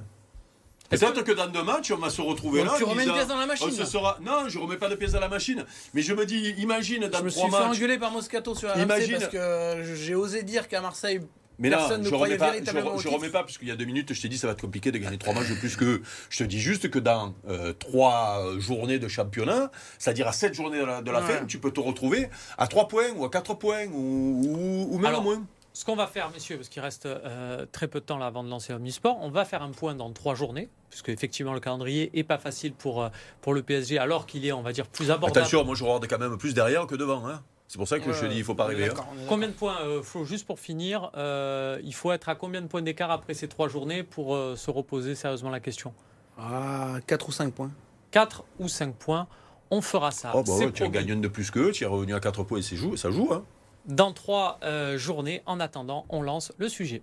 Peut-être 0.89 1.23
que... 1.23 1.31
dans 1.33 1.47
deux 1.47 1.63
matchs, 1.63 1.91
on 1.91 1.97
va 1.97 2.09
se 2.09 2.21
retrouver 2.21 2.61
Donc 2.63 2.71
là. 2.71 2.77
tu 2.77 2.83
remets 2.83 3.05
une 3.05 3.13
pièce 3.13 3.27
dans 3.27 3.37
la 3.37 3.43
oh, 3.45 3.47
machine. 3.47 3.71
ce 3.71 3.85
sera... 3.85 4.17
Non, 4.21 4.47
je 4.47 4.57
remets 4.59 4.77
pas 4.77 4.89
de 4.89 4.95
pièce 4.95 5.11
dans 5.13 5.19
la 5.19 5.29
machine. 5.29 5.65
Mais 5.93 6.01
je 6.01 6.13
me 6.13 6.25
dis, 6.25 6.49
imagine 6.57 7.07
dans 7.07 7.19
Je 7.19 7.23
me 7.23 7.29
suis 7.29 7.39
trois 7.41 7.59
fait 7.59 7.65
matchs. 7.67 7.77
engueuler 7.77 7.97
par 7.97 8.11
Moscato 8.11 8.55
sur 8.55 8.69
RMC 8.73 8.81
Imagine- 8.83 9.11
parce 9.19 9.27
que 9.27 9.95
j'ai 9.95 10.15
osé 10.15 10.43
dire 10.43 10.67
qu'à 10.67 10.81
Marseille, 10.81 11.19
Mais 11.59 11.69
là, 11.69 11.77
Personne 11.77 12.01
ne 12.01 12.05
je 12.05 12.11
croyait 12.11 12.35
remets 12.37 12.61
pas, 12.61 12.71
je, 12.71 12.77
re- 12.77 13.01
je 13.01 13.07
remets 13.07 13.29
pas, 13.29 13.41
parce 13.43 13.57
qu'il 13.57 13.67
y 13.67 13.71
a 13.71 13.75
deux 13.75 13.85
minutes, 13.85 14.13
je 14.13 14.21
t'ai 14.21 14.29
dit 14.29 14.37
ça 14.37 14.45
va 14.47 14.53
être 14.53 14.61
compliqué 14.61 14.91
de 14.91 14.97
gagner 14.99 15.17
trois 15.17 15.33
matchs 15.33 15.49
de 15.49 15.55
plus 15.55 15.75
que. 15.75 16.01
Je 16.29 16.37
te 16.37 16.43
dis 16.43 16.59
juste 16.59 16.89
que 16.91 16.99
dans 16.99 17.33
euh, 17.49 17.73
trois 17.73 18.43
journées 18.59 18.99
de 18.99 19.07
championnat, 19.07 19.71
c'est-à-dire 19.97 20.27
à 20.27 20.33
sept 20.33 20.53
journées 20.53 20.79
de 20.79 20.85
la, 20.85 21.01
de 21.01 21.09
la 21.11 21.19
Ouais. 21.21 21.25
fin, 21.39 21.45
tu 21.47 21.57
peux 21.57 21.71
te 21.71 21.79
retrouver 21.79 22.29
à 22.59 22.67
trois 22.67 22.87
points 22.87 23.09
ou 23.15 23.25
à 23.25 23.31
quatre 23.31 23.55
points 23.55 23.87
ou, 23.87 24.43
ou, 24.45 24.87
ou 24.91 24.97
même 24.97 25.05
Alors, 25.07 25.21
à 25.21 25.23
moins. 25.23 25.43
Ce 25.77 25.85
qu'on 25.85 25.95
va 25.95 26.07
faire, 26.07 26.31
messieurs, 26.31 26.55
parce 26.57 26.69
qu'il 26.69 26.81
reste 26.81 27.05
euh, 27.05 27.67
très 27.71 27.87
peu 27.87 27.99
de 27.99 28.05
temps 28.05 28.17
là 28.17 28.25
avant 28.25 28.43
de 28.43 28.49
lancer 28.49 28.73
Omnisport, 28.73 29.15
on 29.21 29.29
va 29.29 29.45
faire 29.45 29.61
un 29.61 29.69
point 29.69 29.93
dans 29.93 30.11
trois 30.11 30.33
journées, 30.33 30.69
puisque 30.89 31.09
effectivement 31.09 31.53
le 31.53 31.59
calendrier 31.59 32.09
est 32.17 32.23
pas 32.23 32.39
facile 32.39 32.73
pour, 32.73 33.03
euh, 33.03 33.09
pour 33.41 33.53
le 33.53 33.61
PSG, 33.61 33.99
alors 33.99 34.25
qu'il 34.25 34.43
est, 34.47 34.51
on 34.51 34.63
va 34.63 34.71
dire, 34.71 34.87
plus 34.87 35.11
abordable. 35.11 35.37
Attention, 35.41 35.63
moi 35.65 35.75
je 35.75 35.83
regarde 35.83 36.07
quand 36.07 36.17
même 36.17 36.35
plus 36.39 36.55
derrière 36.55 36.87
que 36.87 36.95
devant. 36.95 37.27
hein. 37.27 37.43
C'est 37.67 37.77
pour 37.77 37.87
ça 37.87 37.99
que 37.99 38.11
je 38.11 38.19
te 38.19 38.23
Ouais, 38.25 38.31
dis, 38.31 38.37
il 38.37 38.43
faut 38.43 38.55
pas 38.55 38.65
rêver. 38.65 38.89
hein. 38.89 38.93
Combien 39.27 39.49
de 39.49 39.53
points, 39.53 39.77
euh, 39.83 40.01
Flo, 40.01 40.25
juste 40.25 40.47
pour 40.47 40.59
finir, 40.59 41.11
euh, 41.15 41.79
il 41.83 41.93
faut 41.93 42.11
être 42.11 42.27
à 42.27 42.33
combien 42.33 42.63
de 42.63 42.67
points 42.67 42.81
d'écart 42.81 43.11
après 43.11 43.35
ces 43.35 43.47
trois 43.47 43.67
journées 43.67 44.01
pour 44.01 44.33
euh, 44.35 44.55
se 44.55 44.71
reposer 44.71 45.13
sérieusement 45.13 45.51
la 45.51 45.59
question? 45.59 45.93
Ah, 46.39 46.95
4 47.05 47.29
ou 47.29 47.31
5 47.31 47.53
points. 47.53 47.69
4 48.09 48.45
ou 48.57 48.67
5 48.67 48.95
points, 48.95 49.27
on 49.69 49.81
fera 49.81 50.09
ça. 50.09 50.31
Oh, 50.33 50.41
bah 50.41 50.53
ouais, 50.53 50.71
tu 50.71 50.89
gagnes 50.89 51.09
une 51.09 51.21
de 51.21 51.27
plus 51.27 51.51
qu'eux, 51.51 51.71
tu 51.71 51.83
es 51.83 51.87
revenu 51.87 52.15
à 52.15 52.19
4 52.19 52.41
points 52.43 52.57
et 52.57 52.63
c'est 52.63 52.77
jou- 52.77 52.97
ça 52.97 53.11
joue. 53.11 53.29
Hein. 53.31 53.43
Dans 53.87 54.11
trois 54.11 54.59
euh, 54.63 54.97
journées, 54.97 55.41
en 55.45 55.59
attendant, 55.61 56.05
on 56.09 56.21
lance 56.21 56.51
le 56.57 56.67
sujet. 56.67 57.01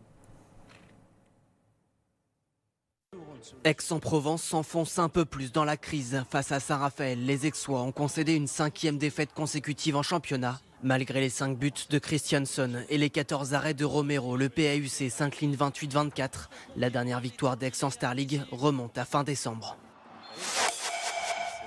Aix-en-Provence 3.64 4.42
s'enfonce 4.42 4.98
un 4.98 5.08
peu 5.08 5.24
plus 5.24 5.52
dans 5.52 5.64
la 5.64 5.76
crise. 5.76 6.22
Face 6.30 6.52
à 6.52 6.60
Saint-Raphaël, 6.60 7.24
les 7.24 7.46
Aixois 7.46 7.82
ont 7.82 7.92
concédé 7.92 8.34
une 8.34 8.46
cinquième 8.46 8.98
défaite 8.98 9.32
consécutive 9.34 9.96
en 9.96 10.02
championnat. 10.02 10.60
Malgré 10.82 11.22
les 11.22 11.30
5 11.30 11.56
buts 11.56 11.72
de 11.88 11.98
Christianson 11.98 12.84
et 12.90 12.98
les 12.98 13.08
14 13.08 13.54
arrêts 13.54 13.72
de 13.72 13.86
Romero, 13.86 14.36
le 14.36 14.50
PAUC 14.50 15.10
s'incline 15.10 15.56
28-24. 15.56 16.48
La 16.76 16.90
dernière 16.90 17.20
victoire 17.20 17.56
d'Aix 17.56 17.72
en 17.82 17.88
Star 17.88 18.14
League 18.14 18.42
remonte 18.50 18.98
à 18.98 19.06
fin 19.06 19.24
décembre. 19.24 19.78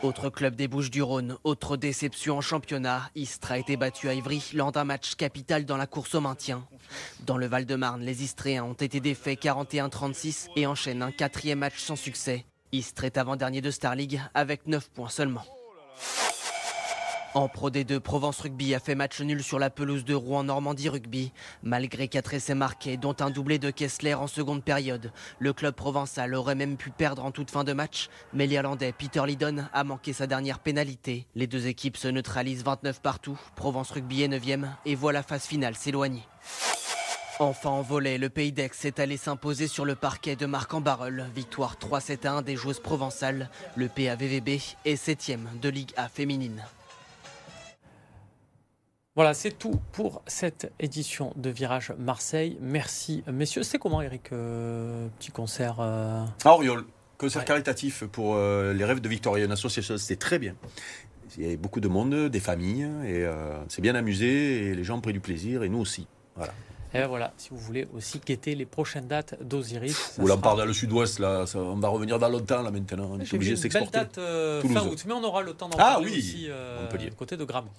Autre 0.03 0.29
club 0.29 0.55
des 0.55 0.67
Bouches-du-Rhône, 0.67 1.37
autre 1.43 1.75
déception 1.75 2.37
en 2.37 2.41
championnat. 2.41 3.09
Istres 3.15 3.51
a 3.51 3.57
été 3.57 3.77
battu 3.77 4.07
à 4.07 4.13
Ivry 4.13 4.43
lors 4.53 4.71
d'un 4.71 4.83
match 4.83 5.15
capital 5.15 5.65
dans 5.65 5.75
la 5.75 5.87
course 5.87 6.13
au 6.13 6.21
maintien. 6.21 6.63
Dans 7.25 7.37
le 7.37 7.47
Val-de-Marne, 7.47 8.03
les 8.03 8.23
Istréens 8.23 8.63
ont 8.63 8.73
été 8.73 8.99
défaits 8.99 9.41
41-36 9.41 10.49
et 10.55 10.67
enchaînent 10.67 11.01
un 11.01 11.11
quatrième 11.11 11.59
match 11.59 11.79
sans 11.79 11.95
succès. 11.95 12.45
Istres 12.71 13.05
est 13.05 13.17
avant-dernier 13.17 13.61
de 13.61 13.71
Star 13.71 13.95
League 13.95 14.21
avec 14.35 14.67
9 14.67 14.87
points 14.91 15.09
seulement. 15.09 15.43
En 17.33 17.49
Pro 17.49 17.69
D2, 17.69 17.99
Provence 17.99 18.39
Rugby 18.39 18.73
a 18.73 18.79
fait 18.79 18.95
match 18.95 19.21
nul 19.21 19.43
sur 19.43 19.59
la 19.59 19.69
pelouse 19.69 20.05
de 20.05 20.15
Rouen 20.15 20.43
Normandie 20.43 20.89
Rugby. 20.89 21.31
Malgré 21.61 22.07
4 22.07 22.33
essais 22.33 22.55
marqués, 22.55 22.97
dont 22.97 23.15
un 23.19 23.29
doublé 23.29 23.59
de 23.59 23.69
Kessler 23.69 24.13
en 24.15 24.27
seconde 24.27 24.63
période, 24.63 25.11
le 25.39 25.53
club 25.53 25.75
provençal 25.75 26.33
aurait 26.33 26.55
même 26.55 26.77
pu 26.77 26.89
perdre 26.89 27.23
en 27.23 27.31
toute 27.31 27.51
fin 27.51 27.63
de 27.63 27.73
match, 27.73 28.09
mais 28.33 28.47
l'Irlandais 28.47 28.93
Peter 28.93 29.21
Lydon 29.25 29.65
a 29.73 29.83
manqué 29.83 30.13
sa 30.13 30.25
dernière 30.25 30.59
pénalité. 30.59 31.27
Les 31.35 31.47
deux 31.47 31.67
équipes 31.67 31.97
se 31.97 32.07
neutralisent 32.07 32.63
29 32.63 33.01
partout, 33.01 33.37
Provence 33.55 33.91
Rugby 33.91 34.23
est 34.23 34.27
9 34.27 34.43
et 34.85 34.95
voit 34.95 35.13
la 35.13 35.23
phase 35.23 35.45
finale 35.45 35.75
s'éloigner. 35.75 36.23
Enfin 37.39 37.69
en 37.69 37.83
volet, 37.83 38.17
le 38.17 38.29
Pays 38.29 38.51
d'Aix 38.51 38.71
est 38.83 38.99
allé 38.99 39.15
s'imposer 39.15 39.67
sur 39.67 39.85
le 39.85 39.93
parquet 39.93 40.35
de 40.35 40.47
Marc-en-Barœul. 40.47 41.27
Victoire 41.35 41.75
3-7 41.75 42.25
à 42.25 42.31
1 42.31 42.41
des 42.41 42.55
joueuses 42.55 42.79
provençales. 42.79 43.51
Le 43.75 43.89
PAVVB 43.89 44.59
est 44.85 44.95
7 44.95 45.37
de 45.61 45.69
Ligue 45.69 45.91
A 45.97 46.09
féminine. 46.09 46.63
Voilà, 49.17 49.33
c'est 49.33 49.57
tout 49.57 49.81
pour 49.93 50.21
cette 50.27 50.71
édition 50.79 51.33
de 51.37 51.49
Virage 51.49 51.91
Marseille. 51.97 52.55
Merci, 52.61 53.23
messieurs. 53.25 53.63
C'était 53.63 53.79
comment, 53.79 53.99
Eric 53.99 54.31
euh, 54.31 55.07
Petit 55.17 55.31
concert 55.31 55.77
euh, 55.79 56.23
À 56.45 56.51
Oriol, 56.51 56.85
concert 57.17 57.41
Ouais. 57.41 57.47
caritatif 57.47 58.03
pour 58.03 58.35
euh, 58.35 58.73
les 58.73 58.85
rêves 58.85 59.01
de 59.01 59.09
Victoria, 59.09 59.45
une 59.45 59.51
association, 59.51 59.97
c'était 59.97 60.17
très 60.17 60.37
bien. 60.37 60.53
Il 61.35 61.43
y 61.43 61.47
avait 61.47 61.57
beaucoup 61.57 61.79
de 61.79 61.87
monde, 61.87 62.29
des 62.29 62.39
familles, 62.39 62.83
et 63.05 63.25
euh, 63.25 63.57
c'est 63.69 63.81
bien 63.81 63.95
amusé, 63.95 64.67
et 64.67 64.75
les 64.75 64.83
gens 64.83 64.97
ont 64.97 65.01
pris 65.01 65.13
du 65.13 65.19
plaisir, 65.19 65.63
et 65.63 65.69
nous 65.69 65.79
aussi. 65.79 66.05
Voilà. 66.35 66.53
Et 66.93 66.99
ben 66.99 67.07
voilà, 67.07 67.33
si 67.37 67.49
vous 67.49 67.57
voulez 67.57 67.85
aussi 67.93 68.19
guetter 68.25 68.55
les 68.55 68.65
prochaines 68.65 69.07
dates 69.07 69.35
d'Osiris. 69.43 70.15
Ou 70.19 70.27
là, 70.27 70.35
on 70.35 70.37
part 70.39 70.55
dans 70.55 70.65
le 70.65 70.71
sud-ouest, 70.73 71.19
là, 71.19 71.45
ça- 71.45 71.59
on 71.59 71.75
va 71.75 71.89
revenir 71.89 72.17
dans 72.17 72.29
longtemps, 72.29 72.61
là, 72.61 72.71
maintenant. 72.71 73.09
On 73.11 73.19
est 73.19 73.33
obligé 73.33 73.51
de 73.51 73.57
une 73.57 73.61
belle 73.63 73.71
s'exporter. 73.71 73.97
date 73.99 74.17
euh, 74.19 74.61
fin 74.61 74.85
août, 74.87 75.03
mais 75.05 75.13
on 75.13 75.23
aura 75.23 75.41
le 75.41 75.53
temps 75.53 75.67
d'en 75.67 75.77
Ah 75.77 75.93
parler 75.95 76.05
oui, 76.11 76.17
aussi 76.19 76.45
euh, 76.49 76.87
du 76.97 77.11
côté 77.11 77.35
de 77.35 77.43
Grammont. 77.43 77.69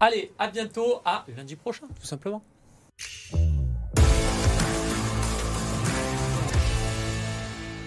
Allez, 0.00 0.32
à 0.38 0.48
bientôt, 0.48 1.02
à 1.04 1.24
lundi 1.36 1.56
prochain, 1.56 1.86
tout 2.00 2.06
simplement. 2.06 2.42